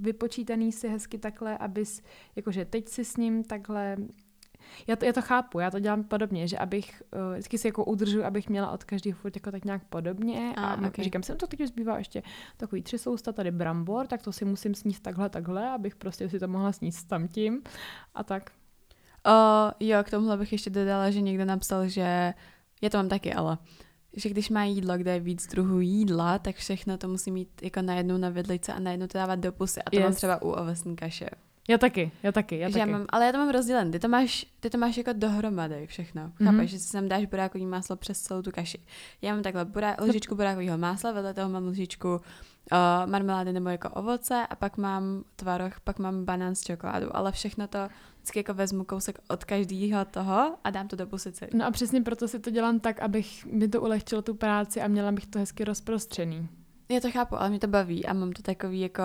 [0.00, 2.02] vypočítaný si hezky takhle, abys,
[2.36, 3.96] jakože teď si s ním takhle
[4.86, 7.84] já to, já to chápu, já to dělám podobně, že abych, uh, vždycky si jako
[7.84, 10.86] udržu, abych měla od každého furt jako tak nějak podobně a, A, a ok.
[10.86, 11.04] okay.
[11.04, 12.22] říkám si, no to teď už zbývá ještě
[12.56, 16.38] takový tři sousta, tady brambor, tak to si musím sníst takhle, takhle, abych prostě si
[16.38, 17.62] to mohla sníst tam tím
[18.14, 18.50] a tak.
[19.26, 22.34] Uh, jo, k tomuhle bych ještě dodala, že někdo napsal, že
[22.82, 23.58] já to mám taky, ale
[24.16, 27.82] že když má jídlo, kde je víc druhů jídla, tak všechno to musí mít jako
[27.82, 29.82] najednou na vidlice a najednou to dávat do pusy.
[29.82, 30.04] A to yes.
[30.04, 31.30] mám třeba u ovesní kaše.
[31.68, 32.90] Já taky, já taky, já že taky.
[32.90, 33.90] já mám, ale já to mám rozdělen.
[33.90, 36.22] Ty to máš, ty to máš jako dohromady všechno.
[36.22, 36.32] Mm-hmm.
[36.38, 36.56] Mhm.
[36.56, 38.78] Chápeš, že si sem dáš burákový máslo přes celou tu kaši.
[39.22, 42.18] Já mám takhle burá, lžičku burákového másla, vedle toho mám lžičku uh,
[43.10, 47.08] marmelády nebo jako ovoce a pak mám tvaroh, pak mám banán s čokoládou.
[47.12, 47.78] Ale všechno to
[48.16, 51.48] vždycky jako vezmu kousek od každého toho a dám to do pusici.
[51.54, 54.88] No a přesně proto si to dělám tak, abych mi to ulehčilo tu práci a
[54.88, 56.48] měla bych to hezky rozprostřený.
[56.88, 59.02] Já to chápu, ale mě to baví a mám to takový jako,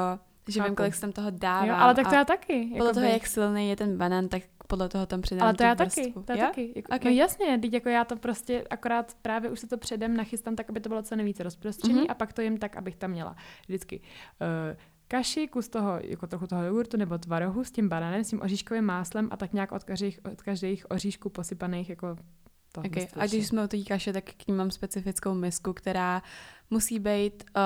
[0.47, 0.69] že Chápu.
[0.69, 1.67] vím, kolik jsem toho dávám.
[1.67, 2.69] Jo, ale tak to a já taky.
[2.77, 5.63] podle toho, jak silný je ten banán, tak podle toho tam přidám Ale to tu
[5.63, 6.03] já vrstvu.
[6.03, 6.73] taky, to já taky.
[6.75, 6.95] Jako, Ok.
[6.95, 7.11] okay.
[7.13, 10.69] No jasně, teď jako já to prostě akorát právě už se to předem nachystám tak,
[10.69, 12.03] aby to bylo co nejvíce rozprostřený Mhm.
[12.03, 12.11] mm-hmm.
[12.11, 13.35] a pak to jim tak, abych tam měla
[13.67, 14.77] vždycky uh,
[15.07, 18.83] kaši, kus toho, jako trochu toho jogurtu nebo tvarohu s tím banánem, s tím oříškovým
[18.83, 22.15] máslem a tak nějak od každých, od každých oříšků posypaných jako
[22.71, 23.07] to Okay.
[23.15, 26.21] A když jsme u té kaše, tak k ní mám specifickou misku, která
[26.69, 27.61] musí být uh,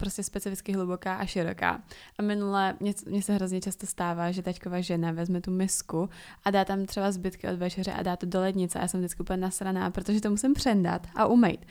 [0.00, 1.82] prostě specificky hluboká a široká.
[2.18, 6.08] A minule, mně, mně se hrozně často stává, že taťková žena vezme tu misku
[6.44, 9.00] a dá tam třeba zbytky od večeře a dá to do lednice a já jsem
[9.00, 11.66] vždycky úplně nasraná, protože to musím přendat a umýt.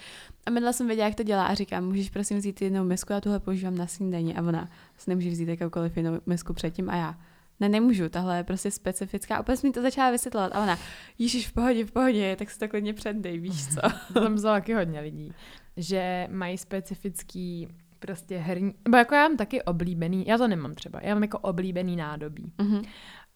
[0.45, 3.21] A minule jsem věděla, jak to dělá a říkám, můžeš prosím vzít jednou misku, já
[3.21, 7.15] tuhle používám na snídaní a ona si nemůže vzít jakoukoliv jinou misku předtím a já.
[7.59, 9.37] Ne, nemůžu, tahle je prostě specifická.
[9.37, 10.79] A mi to začala vysvětlovat a ona,
[11.17, 13.81] Ježíš, v pohodě, v pohodě, tak si to klidně předej, víš co?
[14.13, 15.33] Tam taky hodně lidí,
[15.77, 17.67] že mají specifický
[17.99, 21.39] prostě herní, nebo jako já mám taky oblíbený, já to nemám třeba, já mám jako
[21.39, 22.51] oblíbený nádobí.
[22.61, 22.81] Mhm.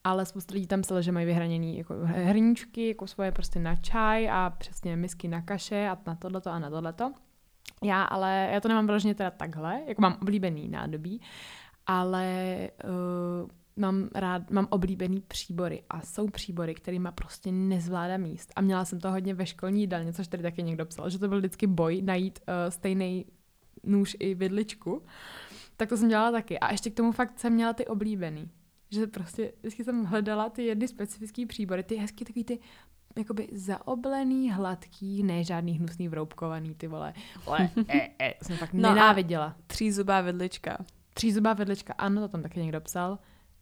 [0.03, 4.29] ale spousta lidí tam psalo, že mají vyhraněný jako hrníčky, jako svoje prostě na čaj
[4.29, 7.13] a přesně misky na kaše a na tohleto a na tohleto.
[7.83, 11.21] Já ale, já to nemám vyloženě teda takhle, jako mám oblíbený nádobí,
[11.85, 18.53] ale uh, mám rád, mám oblíbený příbory a jsou příbory, kterýma prostě nezvládám jíst.
[18.55, 21.27] A měla jsem to hodně ve školní jídelně, což tady taky někdo psal, že to
[21.27, 23.25] byl vždycky boj najít uh, stejný
[23.83, 25.01] nůž i vidličku.
[25.77, 26.59] Tak to jsem dělala taky.
[26.59, 28.49] A ještě k tomu fakt jsem měla ty oblíbený.
[28.89, 32.59] Že prostě vždycky jsem hledala ty jedny specifické příbory, ty hezky takový ty
[33.17, 37.13] jakoby zaoblený, hladký, ne žádný hnusný vroubkovaný, ty vole.
[37.45, 39.55] vole e, e, to jsem fakt No nenáviděla.
[39.67, 40.77] Třízubá vidlička.
[41.13, 43.19] Třízubá vedlička, ano, to tam taky někdo psal.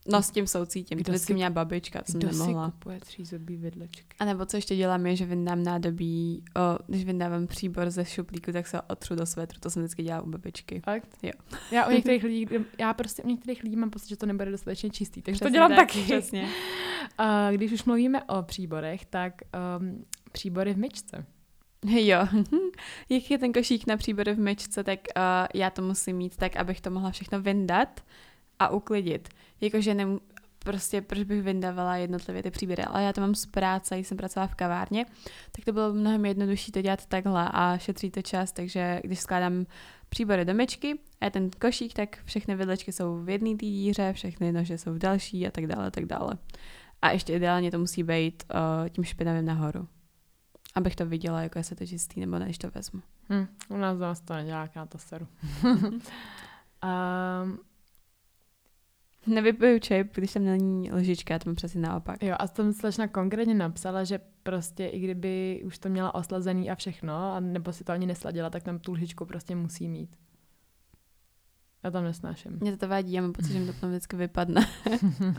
[0.07, 2.71] No s tím soucítím, Kdo to vždycky si- měla babička, to jsem Kdo si nemohla.
[2.71, 4.15] kupuje třízubý vedličky?
[4.19, 8.51] A nebo co ještě dělám je, že vyndám nádobí, o, když vyndávám příbor ze šuplíku,
[8.51, 10.79] tak se ho otřu do svetru, to jsem vždycky dělala u babičky.
[10.85, 11.07] Fakt?
[11.23, 11.31] Jo.
[11.71, 12.47] Já u některých lidí,
[12.79, 15.53] já prostě u některých lidí mám pocit, že to nebude dostatečně čistý, takže Přesně to
[15.53, 16.03] dělám tak, taky.
[16.03, 16.49] Přesně.
[17.17, 19.33] A když už mluvíme o příborech, tak
[19.79, 21.25] um, příbory v myčce.
[21.85, 22.27] Jo,
[23.09, 25.21] jak je ten košík na příbory v myčce, tak uh,
[25.53, 28.01] já to musím mít tak, abych to mohla všechno vyndat
[28.61, 29.29] a uklidit.
[29.61, 30.19] Jakože nem,
[30.59, 34.47] prostě proč bych vyndávala jednotlivě ty příběry, ale já to mám z práce, jsem pracovala
[34.47, 35.05] v kavárně,
[35.51, 39.65] tak to bylo mnohem jednodušší to dělat takhle a šetří to čas, takže když skládám
[40.09, 44.51] příbory do myčky a ten košík, tak všechny vidlečky jsou v jedné té díře, všechny
[44.51, 46.37] nože jsou v další a tak dále, a tak dále.
[47.01, 49.87] A ještě ideálně to musí být uh, tím špinavým nahoru.
[50.75, 53.01] Abych to viděla, jako jestli to čistý nebo ne, když to vezmu.
[53.29, 55.27] Hm, u nás zase to nedělá, já to seru.
[55.63, 57.59] um,
[59.27, 62.23] Nevypiju čip, když tam není lžička, mám přesně naopak.
[62.23, 66.75] jo, a tam slečna konkrétně napsala, že prostě i kdyby už to měla oslazený a
[66.75, 70.15] všechno, a nebo si to ani nesladila, tak tam tu lžičku prostě musí mít.
[71.83, 72.57] Já tam nesnáším.
[72.61, 74.67] Mě to vadí, já mám pocit, že mi to tam vždycky vypadne.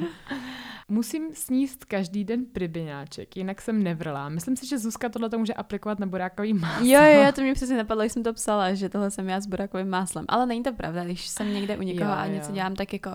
[0.89, 4.29] Musím sníst každý den pribiňáček, jinak jsem nevrlá.
[4.29, 6.87] Myslím si, že Zuzka tohle to může aplikovat na borákový máslo.
[6.87, 9.47] Jo, jo, to mě přesně napadlo, když jsem to psala, že tohle jsem já s
[9.47, 10.25] borákovým máslem.
[10.29, 12.55] Ale není to pravda, když jsem někde u někoho Jo, a něco jo.
[12.55, 13.11] dělám, tak jako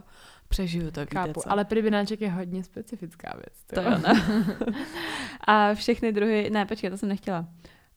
[0.47, 1.51] přežiju to, víte Chápu, co.
[1.51, 3.63] ale pribiňáček je hodně specifická věc.
[3.73, 4.43] To jo, ne?
[5.47, 7.47] a všechny druhy, ne, počkej, to jsem nechtěla.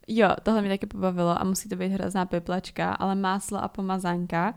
[0.08, 4.54] Jo, tohle mě taky pobavilo a musí to být hrozná peplačka, ale máslo a pomazánka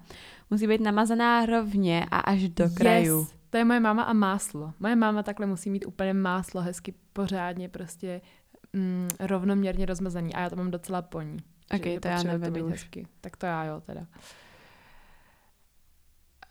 [0.50, 3.20] musí být namazaná rovně a až do krajů.
[3.20, 4.74] Yes, to je moje máma a máslo.
[4.80, 8.22] Moje máma takhle musí mít úplně máslo hezky pořádně prostě
[8.74, 11.38] mm, rovnoměrně rozmazaný a já to mám docela po ní.
[11.76, 12.72] Ok, že to já nevedu mít už.
[12.72, 13.08] Hezky.
[13.22, 14.06] Tak to já jo teda.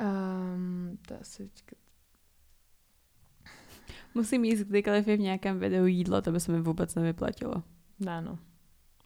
[0.00, 1.78] Um, to asi počkat.
[4.14, 7.62] Musím jíst kdykoliv je v nějakém videu jídlo, to by se mi vůbec nevyplatilo.
[8.00, 8.38] Ne, no.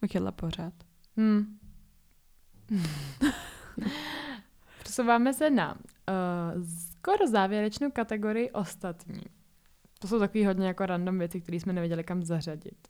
[0.01, 0.73] Bych jedla pořád.
[1.17, 1.59] Hmm.
[4.83, 9.21] Přesouváme se na uh, skoro závěrečnou kategorii ostatní.
[9.99, 12.87] To jsou takový hodně jako random věci, které jsme nevěděli kam zařadit.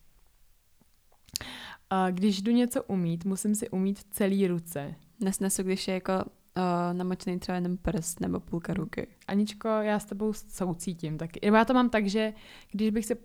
[1.91, 4.95] Uh, když jdu něco umít, musím si umít celý ruce.
[5.19, 6.13] Nesnesu, když je jako
[6.57, 9.07] uh, namočený třeba jenom prst nebo půlka ruky.
[9.27, 11.39] Aničko, já s tebou soucítím taky.
[11.43, 12.33] Já to mám tak, že
[12.71, 13.15] když bych se,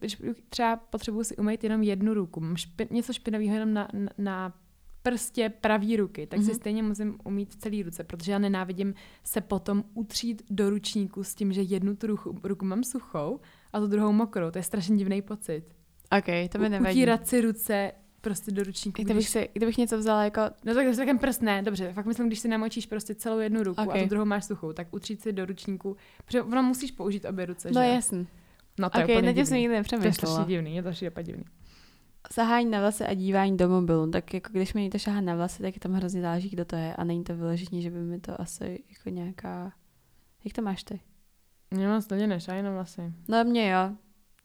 [0.48, 4.52] třeba potřebuji si umýt jenom jednu ruku, mám špi, něco špinavého jenom na, na, na
[5.02, 6.44] prstě pravý ruky, tak mm-hmm.
[6.44, 6.56] si Mhm.
[6.56, 11.52] stejně musím umít celý ruce, protože já nenávidím se potom utřít do ručníku s tím,
[11.52, 13.40] že jednu tu ruku, ruku mám suchou
[13.72, 14.50] a tu druhou mokrou.
[14.50, 15.64] To je strašně divný pocit.
[16.18, 16.98] Ok, to mi nevadí.
[16.98, 17.92] Utírat si ruce
[18.22, 19.02] prostě do ručníku.
[19.02, 19.28] Kdybych, Když...
[19.28, 20.40] si, kdybych něco vzala jako...
[20.64, 23.82] No tak takový prst ne, dobře, fakt myslím, když si namočíš prostě celou jednu ruku
[23.82, 23.94] Ok.
[23.96, 27.46] a tu druhou máš suchou, tak utřít si do ručníku, protože ono musíš použít obě
[27.46, 27.88] ruce, No že?
[27.88, 27.94] jo?
[27.94, 28.26] jasný.
[28.78, 29.74] No to je Ok, úplně tím jsem divný.
[29.76, 31.44] nikdy To je strašně divný, je to šíleně divný.
[32.32, 35.62] Sahání na vlasy a dívání do mobilu, tak jako když mi někdo šahá na vlasy,
[35.62, 38.40] tak tam hrozně záleží, kdo to je a není to vyloženě, že by mi to
[38.40, 39.72] asi jako nějaká...
[40.44, 41.00] Jak to máš ty?
[41.70, 43.12] Mě moc lidi nešají na vlasy.
[43.28, 43.96] No mě jo.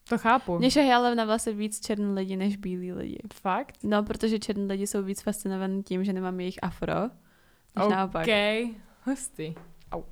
[0.09, 0.59] To chápu.
[0.59, 3.19] Mě ale na vlasy víc černí lidi než bílí lidi.
[3.33, 3.77] Fakt?
[3.83, 7.01] No, protože černí lidi jsou víc fascinovaní tím, že nemám jejich afro,
[7.75, 8.27] než naopak.
[8.27, 8.33] OK,
[9.05, 9.55] hustý.
[9.91, 10.01] Au.
[10.01, 10.05] Um,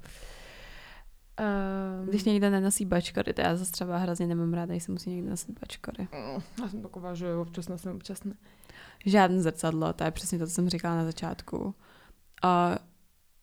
[2.07, 5.29] Když někdo nenosí bačkory, to já zase třeba hrozně nemám ráda, když se musí někdo
[5.29, 6.07] nosit bačkory.
[6.61, 8.33] Já jsem taková, že občas nosím, občas ne.
[9.05, 11.75] Žádné zrcadlo, to je přesně to, co jsem říkala na začátku.
[12.43, 12.77] A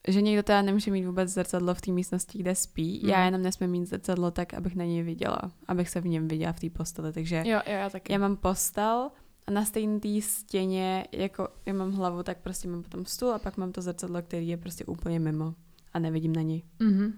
[0.08, 3.00] že někdo teda nemůže mít vůbec zrcadlo v té místnosti, kde spí.
[3.02, 3.08] Mm.
[3.08, 5.40] Já jenom nesmím mít zrcadlo tak, abych na něj viděla.
[5.68, 7.12] Abych se v něm viděla v té posteli.
[7.12, 8.12] Takže Jo, jo, já taky.
[8.12, 9.10] já mám postel
[9.46, 13.38] a na stejné té stěně, jako já mám hlavu, tak prostě mám potom stůl a
[13.38, 15.54] pak mám to zrcadlo, který je prostě úplně mimo
[15.92, 16.62] a nevidím na něj.
[16.78, 17.12] Mhm.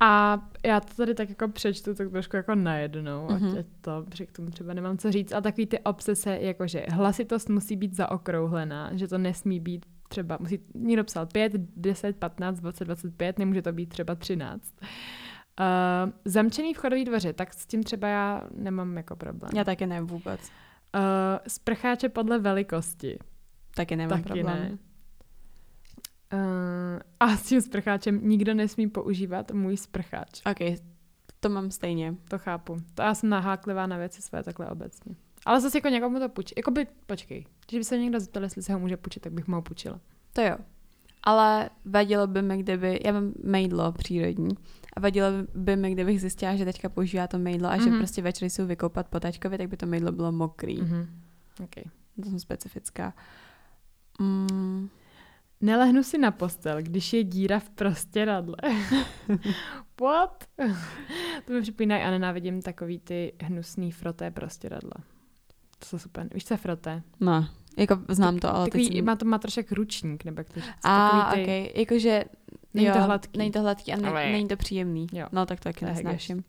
[0.00, 3.50] A já to tady tak jako přečtu tak trošku jako najednou, Mhm.
[3.52, 5.32] ať, ať to, protože k tomu třeba nemám co říct.
[5.32, 10.60] A takový ty obsese, jakože hlasitost musí být zaokrouhlená, že to nesmí být třeba, musí
[10.74, 14.74] někdo psal 5, 10, 15, 20, 25, nemůže to být třeba 13.
[14.80, 19.50] Uh, zamčený vchodový dveře, tak s tím třeba já nemám jako problém.
[19.56, 20.40] Já taky ne vůbec.
[20.40, 21.00] Uh,
[21.48, 23.18] sprcháče podle velikosti.
[23.74, 24.58] Taky nemám Taky problém.
[24.58, 24.78] ne.
[26.34, 30.42] Uh, a s tím sprcháčem nikdo nesmí používat můj sprcháč.
[30.50, 30.78] Ok,
[31.40, 32.14] to mám stejně.
[32.28, 32.76] To chápu.
[32.94, 35.14] To já jsem naháklivá na věci své takhle obecně.
[35.46, 36.54] Ale zase jako někomu to půjčí.
[36.56, 39.56] Jakoby, počkej, když by se někdo zeptal, jestli se ho může půjčit, tak bych mu
[39.56, 40.00] ho půjčila.
[40.32, 40.56] To jo.
[41.24, 44.48] Ale vadilo by mi, kdyby, já mám mejdlo přírodní,
[44.96, 47.98] a vadilo by mi, kdybych zjistila, že teďka používá to mejdlo a že Mhm.
[47.98, 50.76] prostě večer jsou vykoupat po tačkovi, tak by to mejdlo bylo mokrý.
[50.82, 50.88] Mm.
[50.88, 51.06] Mhm.
[51.64, 51.84] Okay.
[52.22, 53.14] To jsem specifická.
[54.20, 54.88] Mm,
[55.60, 58.56] Nelehnu si na postel, když je díra v prostěradle.
[60.00, 60.44] What?
[61.46, 64.92] to mi připomínají a nenávidím takový ty hnusný froté prostěradla.
[65.82, 66.28] To jsou super.
[66.34, 67.02] Víš, co je froté?
[67.20, 69.04] no, jako znám to, ale takový, teď jsem...
[69.04, 70.74] má to má trošku ručník, nebo jak to říct.
[70.84, 71.70] A, ty- okay.
[71.74, 72.24] jakože...
[72.74, 73.38] Není jo, to hladký.
[73.38, 75.06] Není to hladký a ne, Ale- není to příjemný.
[75.12, 75.26] Jo.
[75.32, 76.44] No tak to taky je nesnáším.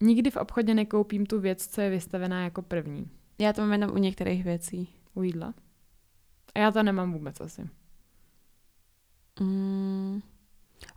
[0.00, 3.10] Nikdy v obchodě nekoupím tu věc, co je vystavená jako první.
[3.38, 4.88] Já to mám jenom u některých věcí.
[5.14, 5.54] U jídla.
[6.54, 7.68] A já to nemám vůbec asi.
[9.40, 10.22] Mm,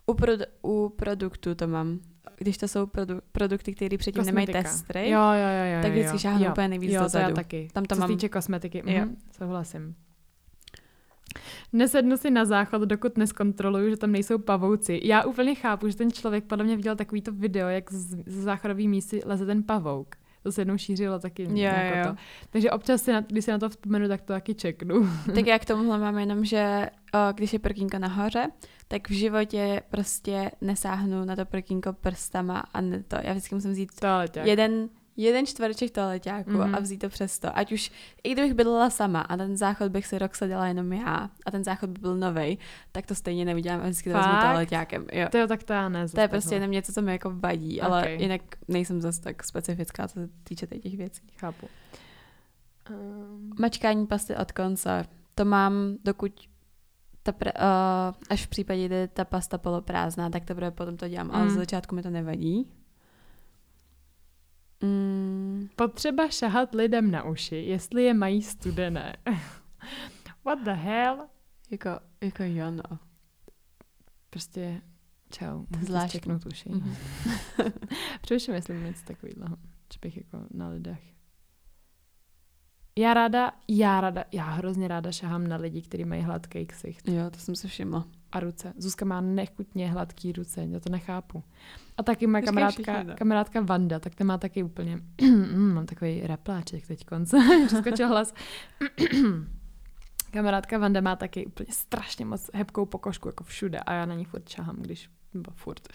[0.05, 1.99] u, produ- u produktu to mám.
[2.37, 4.69] Když to jsou produ- produkty, které předtím nemají Kosmetika.
[4.69, 5.81] testry, Jo, jo, jo, jo.
[5.81, 6.19] tak vždycky jo.
[6.19, 6.51] šáhnu jo.
[6.51, 7.29] úplně nejvíc jo, dozadu.
[7.29, 7.67] já taky.
[7.73, 8.77] Tam to Co mám- se týče kosmetiky.
[8.85, 9.01] Jo.
[9.05, 9.95] Mhm, souhlasím.
[11.73, 14.99] Nesednu si na záchod, dokud neskontroluju, že tam nejsou pavouci.
[15.03, 18.87] Já úplně chápu, že ten člověk podle mě viděl takovýto video, jak z, z záchodový
[18.87, 20.15] mísy leze ten pavouk.
[20.43, 21.43] To se jednou šířilo taky.
[21.43, 22.05] Jo, jako jo.
[22.05, 22.15] To.
[22.49, 25.09] Takže občas, si na, když se na to vzpomenu, tak to taky čeknu.
[25.35, 28.51] tak já k tomuhle mám jenom, že o, když je prkínko nahoře,
[28.87, 33.17] tak v životě prostě nesáhnu na to prkínko prstama a ne to.
[33.23, 34.07] Já vždycky musím vzít to
[34.43, 36.75] jeden jeden čtvrček toaleťáku mm-hmm.
[36.75, 37.57] a vzít to přesto.
[37.57, 37.91] Ať už,
[38.23, 41.63] i kdybych bydlela sama a ten záchod bych si rok seděla jenom já a ten
[41.63, 42.59] záchod by byl nový,
[42.91, 45.07] tak to stejně neudělám a vždycky to vezmu toaleťákem.
[45.13, 45.27] Jo.
[45.31, 46.09] To je tak to já ne.
[46.09, 47.91] To je prostě jenom něco, co mi jako vadí, okay.
[47.91, 51.21] ale jinak nejsem zase tak specifická, co se týče těch věcí.
[51.37, 51.67] Chápu.
[52.89, 53.51] Um...
[53.59, 55.05] Mačkání pasty od konce.
[55.35, 56.31] To mám, dokud
[57.23, 61.07] ta pre, uh, až v případě, kdy ta pasta poloprázdná, tak to bude potom to
[61.07, 61.35] dělám, mm.
[61.35, 62.71] ale z začátku mi to nevadí.
[64.81, 65.69] Mm.
[65.75, 69.17] Potřeba šahat lidem na uši, jestli je mají studené.
[70.45, 71.17] What the hell?
[71.71, 71.89] Jako,
[72.21, 72.99] jako jo, no.
[74.29, 74.81] Prostě
[75.29, 76.33] čau, zvláštní.
[76.51, 76.69] uši.
[76.69, 76.95] Mm-hmm.
[78.21, 79.57] Přemýšlím, jestli něco takového,
[79.93, 81.11] že bych jako na lidech
[82.97, 87.07] já ráda, já ráda, já hrozně ráda šahám na lidi, kteří mají hladký ksicht.
[87.07, 88.07] Jo, to jsem se všimla.
[88.31, 88.73] A ruce.
[88.77, 91.43] Zuzka má nechutně hladký ruce, já to nechápu.
[91.97, 96.87] A taky má kamarádka, kamarádka Vanda, tak ta má taky úplně, mm, mám takový repláček
[96.87, 98.33] teď konce, přeskočil hlas.
[100.31, 104.25] kamarádka Vanda má taky úplně strašně moc hebkou pokožku, jako všude a já na ní
[104.25, 105.87] furt šahám, když, nebo furt,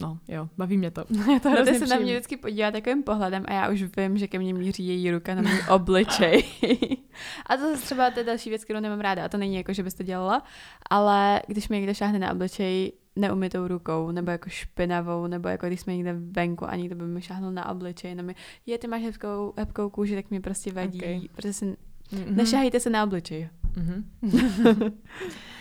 [0.00, 1.04] No, jo, baví mě to.
[1.32, 4.18] je to no, ty se na mě vždycky podívá takovým pohledem a já už vím,
[4.18, 6.44] že ke mně míří její ruka na můj obličej.
[7.46, 9.24] a to je třeba to je další věc, kterou nemám ráda.
[9.24, 10.42] A to není jako, že bys to dělala,
[10.90, 15.80] ale když mi někdo šáhne na obličej neumytou rukou, nebo jako špinavou, nebo jako když
[15.80, 18.34] jsme někde venku a někdo by mi šáhnul na obličej, na mi,
[18.66, 21.20] je, ty máš hebkou, hebkou kůži, tak mi prostě vadí, okay.
[21.36, 22.36] protože si, mm-hmm.
[22.36, 23.48] nešahejte se na obličej.
[23.74, 24.92] Mm-hmm.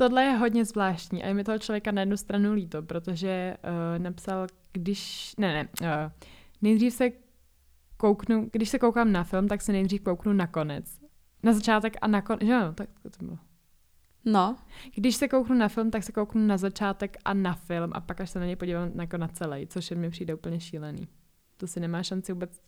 [0.00, 4.02] Tohle je hodně zvláštní a je mi toho člověka na jednu stranu líto, protože uh,
[4.02, 6.12] napsal, když, ne, ne, uh,
[6.62, 7.10] nejdřív se
[7.96, 11.00] kouknu, když se koukám na film, tak se nejdřív kouknu na konec.
[11.42, 13.38] Na začátek a na konec, jo, tak to bylo.
[14.24, 14.56] No.
[14.94, 18.20] Když se kouknu na film, tak se kouknu na začátek a na film a pak
[18.20, 21.08] až se na něj podívám jako na celý, což mi přijde úplně šílený.
[21.56, 22.60] To si nemá šanci vůbec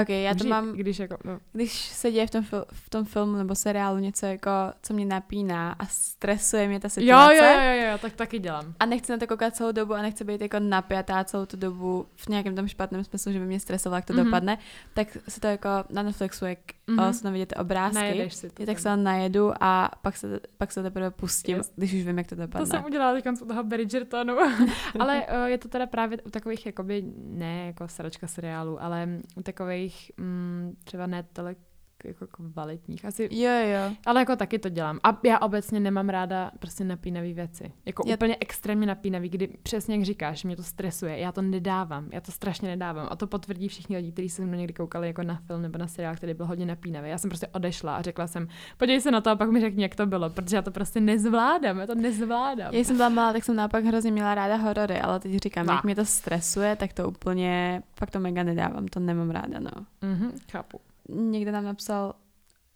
[0.00, 1.38] Ok, já to mám, když, jako, no.
[1.52, 4.50] když se děje v tom, fil, v tom filmu nebo seriálu něco, jako,
[4.82, 7.36] co mě napíná a stresuje mě ta situace.
[7.36, 8.74] Jo, jo, jo, jo, tak taky dělám.
[8.80, 12.06] A nechci na to koukat celou dobu a nechci být jako napjatá celou tu dobu
[12.16, 14.24] v nějakém tom špatném smyslu, že by mě stresovalo, jak to mm-hmm.
[14.24, 14.58] dopadne,
[14.94, 16.58] tak se to jako na Netflixu, jak
[16.88, 17.10] mm-hmm.
[17.10, 20.72] se tam vidět obrázky, Najedeš si to, tak se tam najedu a pak se, pak
[20.72, 21.72] se teprve pustím, yes.
[21.76, 22.66] když už vím, jak to dopadne.
[22.66, 24.36] To jsem udělala teď u toho Bridgertonu.
[24.98, 29.42] ale uh, je to teda právě u takových, jakoby, ne jako sračka seriálu, ale u
[29.42, 31.58] takových mm, třeba ne tolik
[32.04, 33.04] jako kvalitních.
[33.04, 33.94] Asi, jo, jo.
[34.06, 35.00] Ale jako taky to dělám.
[35.04, 37.72] A já obecně nemám ráda prostě napínavé věci.
[37.86, 38.14] Jako já...
[38.14, 41.18] úplně extrémně napínavý, kdy přesně jak říkáš, mě to stresuje.
[41.18, 42.08] Já to nedávám.
[42.12, 43.08] Já to strašně nedávám.
[43.10, 45.86] A to potvrdí všichni lidi, kteří se mnou někdy koukali jako na film nebo na
[45.86, 47.10] seriál, který byl hodně napínavý.
[47.10, 49.82] Já jsem prostě odešla a řekla jsem, podívej se na to a pak mi řekni,
[49.82, 51.78] jak to bylo, protože já to prostě nezvládám.
[51.78, 52.74] Já to nezvládám.
[52.74, 55.72] Já jsem byla malá, tak jsem naopak hrozně měla ráda horory, ale teď říkám, no.
[55.72, 58.88] jak mě to stresuje, tak to úplně, pak to mega nedávám.
[58.88, 59.70] To nemám ráda, no.
[60.02, 62.14] Mhm, chápu někde nám napsal,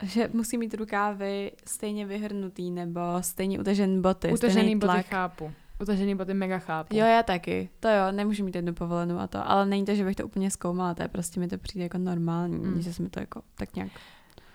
[0.03, 4.33] že musí mít rukávy stejně vyhrnutý nebo stejně utažený boty.
[4.33, 5.07] Utažený boty tlak.
[5.07, 5.53] chápu.
[5.81, 6.97] Utažený boty mega chápu.
[6.97, 7.68] Jo, já taky.
[7.81, 9.51] To jo, nemůžu mít jednu povolenou a to.
[9.51, 11.99] Ale není to, že bych to úplně zkoumala, to je prostě mi to přijde jako
[11.99, 12.83] normální, mm.
[12.83, 13.91] že jsme to jako tak nějak...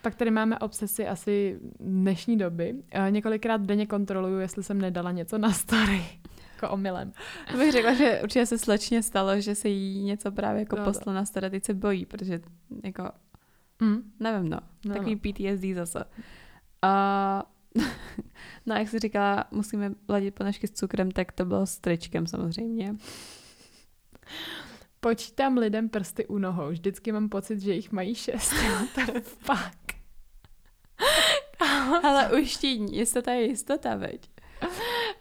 [0.02, 2.76] Pak tady máme obsesy asi dnešní doby.
[3.10, 6.06] Několikrát denně kontroluju, jestli jsem nedala něco na story.
[6.56, 7.14] jako omylem.
[7.52, 10.84] To bych řekla, že určitě se slečně stalo, že se jí něco právě jako no,
[10.84, 12.40] poslo na story, teď se bojí, protože
[12.84, 13.12] jako
[13.82, 14.12] Mm.
[14.20, 14.60] Nevím, no.
[14.86, 15.22] no Takový no.
[15.22, 16.06] PTSD zase.
[16.82, 17.44] A
[18.66, 22.28] no a jak jsi říkala, musíme ladit ponožky s cukrem, tak to bylo s tričkem
[22.28, 22.96] samozřejmě.
[25.00, 26.70] Počítám lidem prsty u nohou.
[26.70, 28.54] Vždycky mám pocit, že jich mají šest.
[28.96, 29.96] to fuck.
[32.04, 34.30] Ale uštění, jistota je jistota, veď.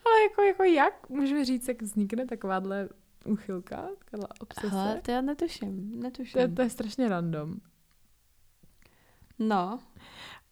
[0.06, 1.08] Ale jako, jako jak?
[1.08, 2.88] Můžeme říct, jak vznikne takováhle
[3.24, 4.76] uchylka, taková obsese?
[4.76, 6.40] Ale to já netuším, netuším.
[6.40, 7.60] To to je strašně random.
[9.38, 9.78] No.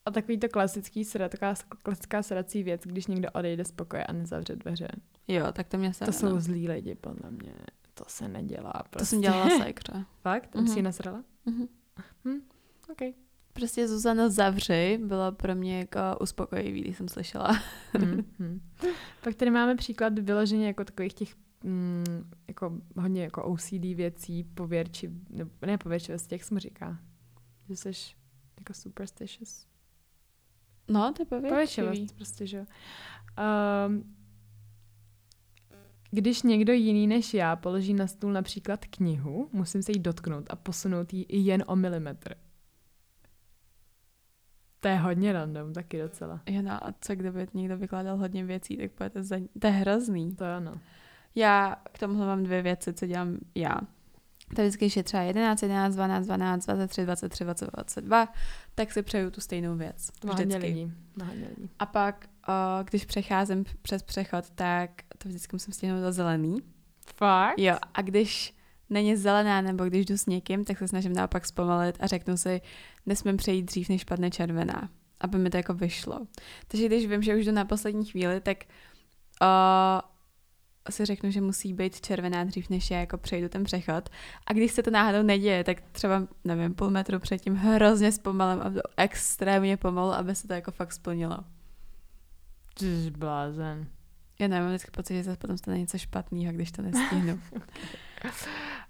[0.05, 4.13] A takový to klasický sra, taková klasická srací věc, když někdo odejde z pokoje a
[4.13, 4.89] nezavře dveře.
[5.29, 7.55] Jo, tak to mě se To jsou zlí lidi, podle mě.
[7.95, 8.73] To se nedělá.
[8.73, 8.99] Prostě.
[8.99, 9.39] To jsem prostě.
[9.39, 10.05] dělala sekře.
[10.23, 10.55] Fakt?
[10.55, 10.67] Uh-huh.
[10.67, 11.25] Jsi ji nasrala?
[11.47, 11.69] Uh-huh.
[12.25, 12.41] Hm,
[12.93, 13.15] OK.
[13.53, 17.61] Prostě Zuzana zavři bylo pro mě jako uspokojivý, když jsem slyšela.
[17.95, 18.61] mm-hmm.
[19.25, 25.11] Pak tady máme příklad vyloženě jako takových těch mm, jako hodně jako OCD věcí, pověrčiv,
[25.31, 26.99] ne, ne pověrčivosti, jak se mu říká?
[27.69, 27.93] Že jsi
[28.63, 29.67] jako superstitious.
[30.89, 32.17] No, to je povětšivost.
[32.17, 32.65] prostě, že jo.
[33.87, 34.15] Um,
[36.11, 40.57] když někdo jiný než já položí na stůl například knihu, musím se jí dotknout a
[40.57, 42.35] posunout ji i jen o milimetr.
[44.81, 46.41] To je hodně random, taky docela.
[46.47, 49.37] Jo, no a co kdyby někdo vykládal hodně věcí, tak budete za...
[49.61, 50.35] To je hrozný.
[50.35, 50.81] To ano.
[51.35, 53.77] Já k tomu mám dvě věci, co dělám já.
[54.57, 58.29] To vždycky, když je třeba 11, 11, 12, 12, 23, 23, 22, 22,
[58.75, 60.11] tak si přeju tu stejnou věc.
[60.27, 60.93] Hodně lidí.
[61.33, 61.71] Lidí.
[61.79, 66.57] A pak, o, když přecházím přes přechod, tak to vždycky musím stihnout do zelený.
[67.17, 67.59] Fakt?
[67.59, 68.55] Jo, a když
[68.91, 72.61] není zelená, nebo když jdu s někým, tak se snažím naopak zpomalit a řeknu si,
[73.07, 74.89] nesmím přejít dřív, než padne červená,
[75.21, 76.27] aby mi to jako vyšlo.
[76.69, 78.59] Takže když vím, že už jdu na poslední chvíli, tak
[79.43, 79.47] o,
[80.91, 84.09] si řeknu, že musí být červená dřív, než já jako přejdu ten přechod.
[84.47, 88.73] A když se to náhodou neděje, tak třeba, nevím, půl metru předtím hrozně zpomalím a
[88.97, 91.39] extrémně pomalu, aby se to jako fakt splnilo.
[92.79, 93.87] Ty blázen.
[94.41, 97.35] Já nevím, vždycky pocit, že se potom stane něco špatného, když to nestihnu.
[97.35, 97.41] Uh,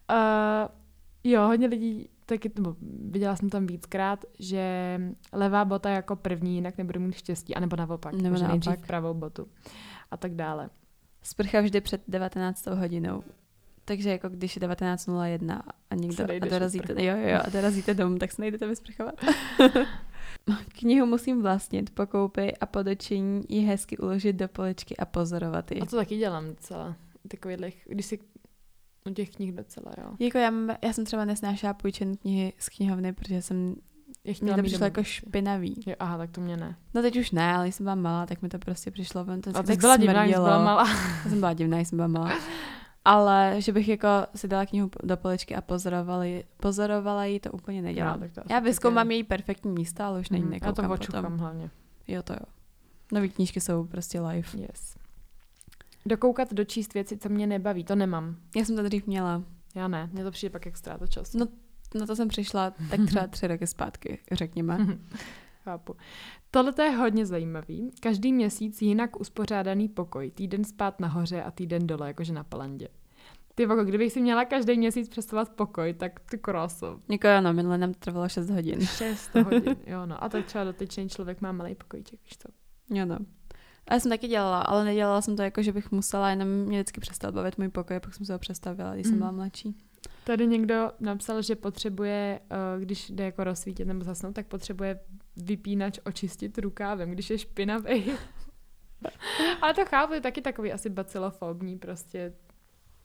[1.25, 2.77] jo, hodně lidí, taky, nebo
[3.11, 4.99] viděla jsem tam víckrát, že
[5.33, 8.87] levá bota jako první, jinak nebudu mít štěstí, anebo naopak, Nebo že nejdřív naopak.
[8.87, 9.49] pravou botu
[10.11, 10.71] a tak dále.
[11.23, 12.67] Sprcha vždy před 19.
[12.67, 13.23] hodinou.
[13.85, 15.61] Takže jako když je 19.01
[15.91, 19.15] a někdo a dorazíte, jo, jo, a dorazíte domů, tak se nejdete vysprchovat.
[20.79, 25.71] Knihu musím vlastnit, po koupi a po dočení ji hezky uložit do poličky a pozorovat
[25.71, 25.81] ji.
[25.81, 26.97] A to taky dělám docela.
[27.29, 28.19] Takovýhle, když si
[29.11, 30.17] u těch knih docela, jo.
[30.19, 33.77] Jako já, mám, já jsem třeba nesnášela půjčené knihy z knihovny, protože jsem,
[34.25, 35.83] Je mě to přišlo jako špinavý.
[35.87, 36.77] Jo, aha, tak to mě ne.
[36.95, 39.41] No teď už ne, ale jsem byla malá, tak mi to prostě přišlo ven.
[39.41, 40.45] To A ty byla divná, smrdělo.
[40.45, 40.89] byla malá.
[41.25, 42.33] Já jsem byla divná, jsem byla malá.
[43.05, 47.51] Ale že bych jako si dala knihu do poličky a pozorovala ji, pozorovala ji, to
[47.51, 48.21] úplně nedělám.
[48.21, 49.17] No, tak to Já vyzkoumám je.
[49.17, 51.71] její perfektní místa, ale už na ní Mhm, Já to očukám hlavně.
[52.09, 52.47] Jo, to jo.
[53.13, 54.49] Nový knížky jsou prostě live.
[54.59, 54.97] Yes.
[56.07, 58.37] Dokoukat, dočíst věci, co mě nebaví, to nemám.
[58.57, 59.43] Já jsem to dřív měla.
[59.75, 61.39] Já ne, mně to přijde pak jak ztráta času.
[61.39, 61.47] No,
[61.95, 64.99] Na to jsem přišla tak třeba tři roky zpátky, řekněme.
[65.65, 65.97] Chápu.
[66.51, 67.91] Tohle je hodně zajímavý.
[68.01, 70.31] Každý měsíc jinak uspořádaný pokoj.
[70.31, 72.89] Týden spát nahoře a týden dole, jakože na palandě.
[73.55, 76.99] Ty voko, kdybych si měla každý měsíc představovat pokoj, tak ty kráso.
[77.11, 78.81] Jako ano, minule nám to trvalo 6 hodin.
[78.87, 80.25] 6 hodin, jo no.
[80.25, 82.49] A tak třeba dotyčný člověk má malý pokojček, víš co?
[82.99, 83.19] Jo no.
[83.89, 86.79] A já jsem taky dělala, ale nedělala jsem to jako, že bych musela, jenom mě
[86.79, 89.19] vždycky přestal bavit můj pokoj, pak jsem se ho přestavila, když jsem Mm.
[89.19, 89.77] byla mladší.
[90.25, 95.01] Tady někdo napsal, že potřebuje, eh, když jde jako rozsvítit nebo zasnout, tak potřebuje
[95.37, 98.05] vypínač očistit rukávem, když je špinavý.
[99.63, 102.33] Ale to chápu, je taky takový asi bacilofobní prostě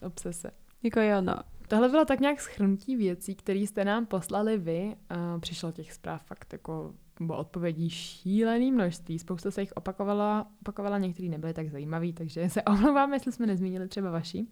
[0.02, 0.52] obsese.
[0.84, 1.36] Jako jo, no.
[1.68, 4.96] Tohle bylo tak nějak schrnutí věcí, které jste nám poslali vy.
[5.12, 9.20] Uh, přišlo těch zpráv fakt jako nebo odpovědí šílený množství.
[9.20, 13.88] Spousta se jich opakovala, opakovala některý nebyly tak zajímavý, takže se omlouváme, jestli jsme nezmínili
[13.88, 14.46] třeba vaši.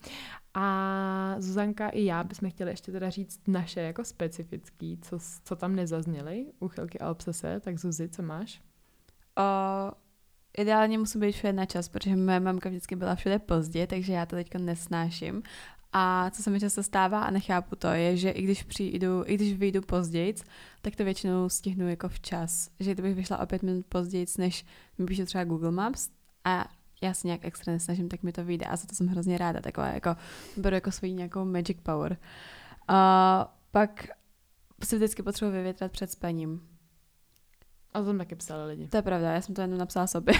[0.53, 5.75] A Zuzanka i já bychom chtěli ještě teda říct naše jako specifický, co, co tam
[5.75, 7.59] nezazněly, úchylky a obsese.
[7.59, 8.61] Tak Zuzi, co máš?
[9.37, 9.91] O,
[10.57, 14.25] ideálně musím být všude na čas, protože moje mamka vždycky byla všude pozdě, takže já
[14.25, 15.43] to teďka nesnáším.
[15.97, 19.35] A co se mi často stává a nechápu to, je, že i když přijdu, i
[19.35, 20.35] když vyjdu později,
[20.81, 22.69] tak to většinou stihnu jako včas.
[22.79, 24.65] Že kdybych vyšla o pět minut později, než
[24.97, 26.09] mi píše třeba Google Maps
[26.45, 26.65] a
[27.01, 29.61] já se nějak extra nesnažím, tak mi to vyjde a za to jsem hrozně ráda,
[29.61, 30.15] taková jako,
[30.57, 32.17] beru jako svoji nějakou magic power.
[32.87, 34.07] A pak
[34.83, 36.67] si vždycky potřebuji vyvětrat před spaním.
[37.93, 38.87] A to tam taky psali lidi.
[38.87, 40.33] To je pravda, já jsem to jenom napsala sobě.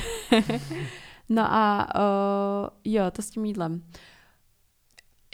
[1.30, 3.84] no a o, jo, to s tím jídlem.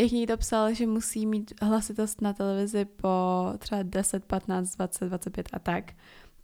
[0.01, 3.09] Jak někdo psal, že musí mít hlasitost na televizi po
[3.57, 5.93] třeba 10, 15, 20, 25 a tak,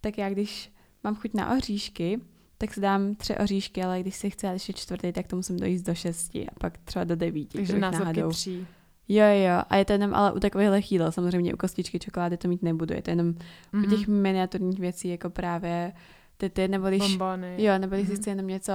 [0.00, 0.72] tak já když
[1.04, 2.20] mám chuť na oříšky,
[2.58, 5.86] tak si dám tři oříšky, ale když si chci ještě čtvrtý, tak to musím dojít
[5.86, 7.58] do šesti a pak třeba do devíti.
[7.58, 8.66] Takže násobky tří.
[9.08, 12.48] Jo, jo, a je to jenom ale u takových jídel, samozřejmě u kostičky čokolády to
[12.48, 13.86] mít nebudu, je to jenom mm-hmm.
[13.86, 15.92] u těch miniaturních věcí, jako právě
[16.36, 17.64] ty, ty nebo když, Bombony.
[17.64, 18.10] jo, nebo když mm-hmm.
[18.10, 18.16] Mhm.
[18.16, 18.72] si chci jenom něco,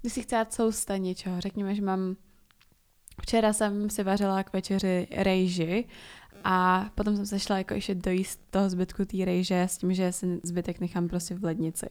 [0.00, 2.16] když si chci dát sousta něčeho, řekněme, že mám,
[3.22, 5.84] včera jsem si vařila k večeři rejži
[6.44, 10.12] a potom jsem se šla jako ještě dojíst toho zbytku té rejže s tím, že
[10.12, 11.86] si zbytek nechám prostě v lednici.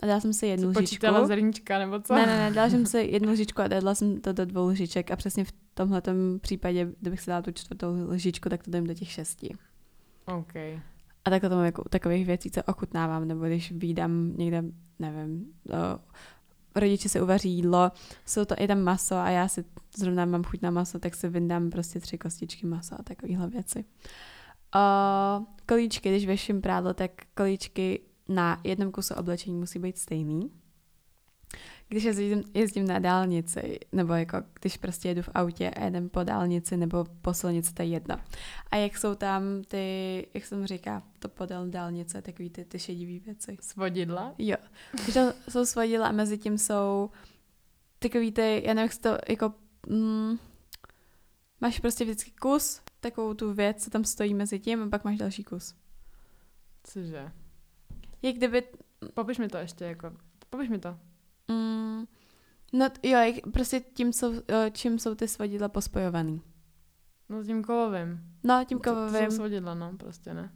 [0.00, 0.82] A dala jsem si jednu lžičku.
[0.82, 2.14] počítala zrníčka, nebo co?
[2.14, 5.10] Ne, ne, ne, dala jsem si jednu lžičku a dala jsem to do dvou lžiček
[5.10, 6.02] a přesně v tomhle
[6.40, 9.54] případě, kdybych si dala tu čtvrtou lžičku, tak to dám do těch šesti.
[10.26, 10.54] OK.
[11.24, 14.64] A takhle to mám jako takových věcí, co ochutnávám, nebo když výdám někde,
[14.98, 15.98] nevím, o,
[16.74, 17.90] rodiče se uvaří jídlo,
[18.26, 19.64] jsou to i tam maso a já si
[19.96, 23.84] zrovna mám chuť na maso, tak si vyndám prostě tři kostičky masa a takovéhle věci.
[24.74, 30.50] O, kolíčky, když věším prádlo, tak kolíčky na jednom kusu oblečení musí být stejný.
[31.88, 36.22] Když jezdím, jezdím na dálnici, nebo jako když prostě jedu v autě a jedem po
[36.22, 38.16] dálnici nebo po silnici, to je jedno.
[38.70, 43.20] A jak jsou tam ty, jak jsem říká, to podél dálnice, takový ty, ty šedivý
[43.20, 43.56] věci.
[43.60, 44.34] Svodidla?
[44.38, 44.56] Jo.
[44.92, 47.10] Když to jsou svodidla a mezi tím jsou
[47.98, 49.54] takový ty, já nevím, jak to jako,
[49.88, 50.38] mm,
[51.60, 55.18] máš prostě vždycky kus takovou tu věc, co tam stojí mezi tím a pak máš
[55.18, 55.74] další kus.
[56.84, 57.32] Cože?
[58.22, 58.62] Jak kdyby...
[59.14, 60.12] Popiš mi to ještě, jako,
[60.50, 60.98] popiš mi to.
[61.48, 62.04] Mm,
[62.72, 66.42] no t- jo, jak, prostě tím, jsou, eh, čím jsou ty svadidla pospojovaný.
[67.28, 68.20] No tím kovovým.
[68.44, 69.30] No, tím To, to kovovým.
[69.30, 70.52] jsou svodidla, no, prostě ne.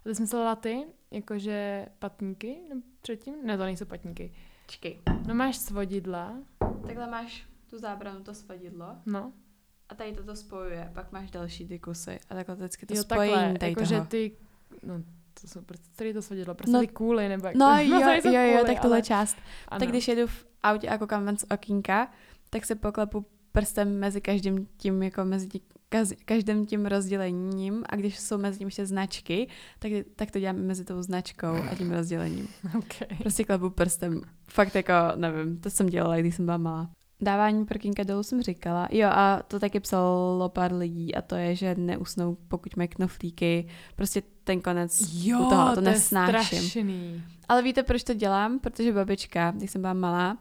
[0.00, 3.34] A ty jsi myslela ty, jakože patníky no, předtím?
[3.46, 4.34] Ne, to nejsou patníky.
[4.66, 5.00] Čekej.
[5.26, 6.34] No máš svodidla,
[6.86, 9.32] Takhle máš tu zábranu, to svadidlo no.
[9.88, 13.32] a tady toto spojuje, pak máš další ty kusy a takhle vždycky to jo, spojení
[13.34, 14.06] takhle, tady jakože toho.
[14.06, 14.36] ty,
[14.82, 15.02] no,
[15.40, 18.06] to jsou prostě, celý to svodidlo, prostě No, ty kůly, nebo jak No to, jo,
[18.06, 19.36] nejsou jo, jo, kůly, tak tohle ale, část.
[19.68, 19.78] ano.
[19.80, 22.10] Tak když jedu v autě a koukám ven z okýnka,
[22.50, 27.96] tak se poklepu prstem mezi každým tím, jako mezi tí, kaz, každým tím rozdělením a
[27.96, 31.92] když jsou mezi tím ještě značky, tak, tak to dělám mezi tou značkou a tím
[31.92, 32.48] rozdělením.
[32.78, 33.18] Okay.
[33.18, 34.20] Prostě klepu prstem.
[34.50, 36.90] Fakt jako, nevím, to jsem dělala, když jsem byla malá.
[37.20, 38.88] Dávání prkínka dolů jsem říkala.
[38.90, 43.68] Jo a to taky psalo pár lidí a to je, že neusnou, pokud mají knoflíky.
[43.96, 46.58] Prostě ten konec Jo, u toho, to, to nesnáším.
[46.58, 47.22] je strašný.
[47.48, 48.58] Ale víte, proč to dělám?
[48.58, 50.38] Protože babička, když jsem byla malá,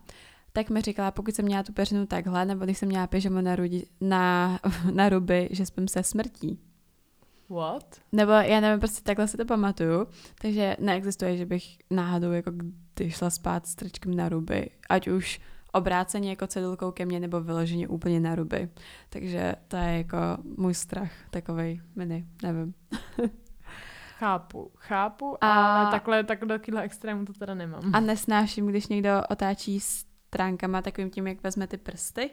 [0.53, 3.55] tak mi říkala, pokud jsem měla tu peřinu takhle, nebo když jsem měla pyžamo na,
[3.55, 4.59] rudi, na,
[4.93, 6.59] na ruby, že spím se smrtí.
[7.49, 7.95] What?
[8.11, 10.07] Nebo já nevím, prostě takhle si to pamatuju,
[10.41, 12.51] takže neexistuje, že bych náhodou jako
[12.95, 15.39] kdy šla spát s trčkem na ruby, ať už
[15.71, 18.69] obráceně jako cedulkou ke mně, nebo vyloženě úplně na ruby.
[19.09, 20.17] Takže to je jako
[20.57, 22.73] můj strach, takovej mini, nevím.
[24.17, 27.95] Chápu, chápu, A- ale takhle, takhle do extrému to teda nemám.
[27.95, 32.29] A nesnáším, když někdo otáčí stránkama takovým tím, jak vezme ty prsty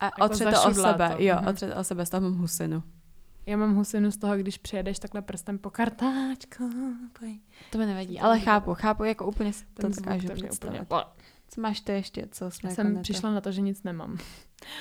[0.00, 1.08] a Jako otře to o sebe.
[1.16, 1.46] to, Jo, mhm.
[1.48, 2.82] otře to o sebe, z toho mám husinu.
[3.46, 6.70] Já mám husinu z toho, když přijedeš takhle prstem po kartáčku.
[7.72, 10.80] To mi nevadí, ale chápu, chápu, jako úplně to dokážu představit.
[10.80, 11.04] úplně...
[11.48, 13.82] Co máš ty ještě, co jsme Já jako jsem neto- přišla na to, že nic
[13.82, 14.18] nemám.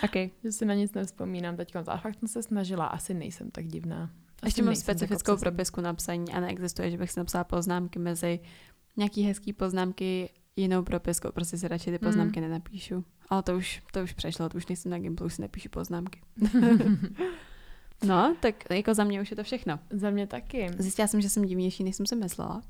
[0.03, 0.29] Okay.
[0.43, 1.75] Že si na nic nevzpomínám teď.
[1.87, 4.03] A fakt jsem se snažila, asi nejsem tak divná.
[4.03, 8.39] Asi Ještě mám specifickou propisku na psaní a neexistuje, že bych si napsala poznámky mezi
[8.97, 11.97] nějaký hezký poznámky jinou propiskou, prostě si radši ty Mm.
[11.99, 13.05] poznámky nenapíšu.
[13.29, 16.21] Ale to už, to už přešlo, to už nejsem na Gimplu, už si nepíšu poznámky.
[18.07, 19.79] no, tak jako za mě už je to všechno.
[19.89, 20.69] Za mě taky.
[20.77, 22.61] Zjistila jsem, že jsem divnější, než jsem si myslela.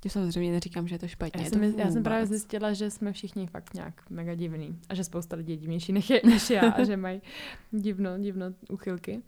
[0.00, 1.40] Tím samozřejmě neříkám, že je to špatně.
[1.40, 4.78] Já je jsem, to já jsem právě zjistila, že jsme všichni fakt nějak mega divný.
[4.88, 7.22] A že spousta lidí je divnější než, je, než já a že mají
[7.70, 9.22] divno, divno uchylky.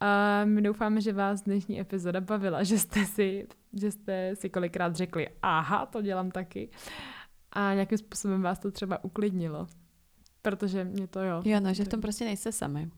[0.00, 4.96] A my doufáme, že vás dnešní epizoda bavila, že jste si, že jste si kolikrát
[4.96, 6.68] řekli, aha, to dělám taky.
[7.52, 9.66] A nějakým způsobem vás to třeba uklidnilo.
[10.42, 11.42] Protože mě to jo.
[11.44, 12.90] Jo, no, že v tom prostě nejste sami.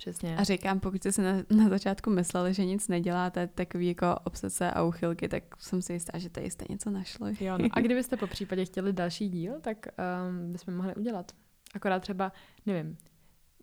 [0.00, 0.36] Přesně.
[0.36, 4.70] A říkám, pokud jste si na, na začátku mysleli, že nic neděláte, takový jako obsese
[4.70, 7.36] a uchylky, tak jsem si jistá, že tady jste něco našli.
[7.40, 7.68] Jo, no.
[7.72, 9.86] A kdybyste po případě chtěli další díl, tak
[10.28, 11.32] um, bychom mohli udělat.
[11.74, 12.32] Akorát třeba,
[12.66, 12.96] nevím,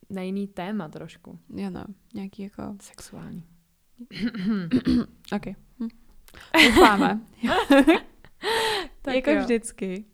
[0.10, 1.40] na jiný téma trošku.
[1.56, 2.76] Jo, no, nějaký jako...
[2.82, 3.44] Sexuální.
[5.36, 5.46] OK.
[5.80, 5.88] Hm.
[6.66, 7.20] Doufáme.
[9.02, 9.42] Tak jako jo.
[9.42, 10.06] vždycky.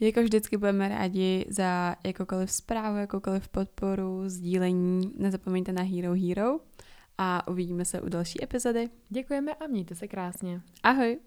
[0.00, 5.12] Jako vždycky budeme rádi za jakoukoliv zprávu, jakoukoliv podporu, sdílení.
[5.16, 6.60] Nezapomeňte na Hero Hero
[7.18, 8.88] a uvidíme se u další epizody.
[9.08, 10.60] Děkujeme a mějte se krásně.
[10.82, 11.18] Ahoj!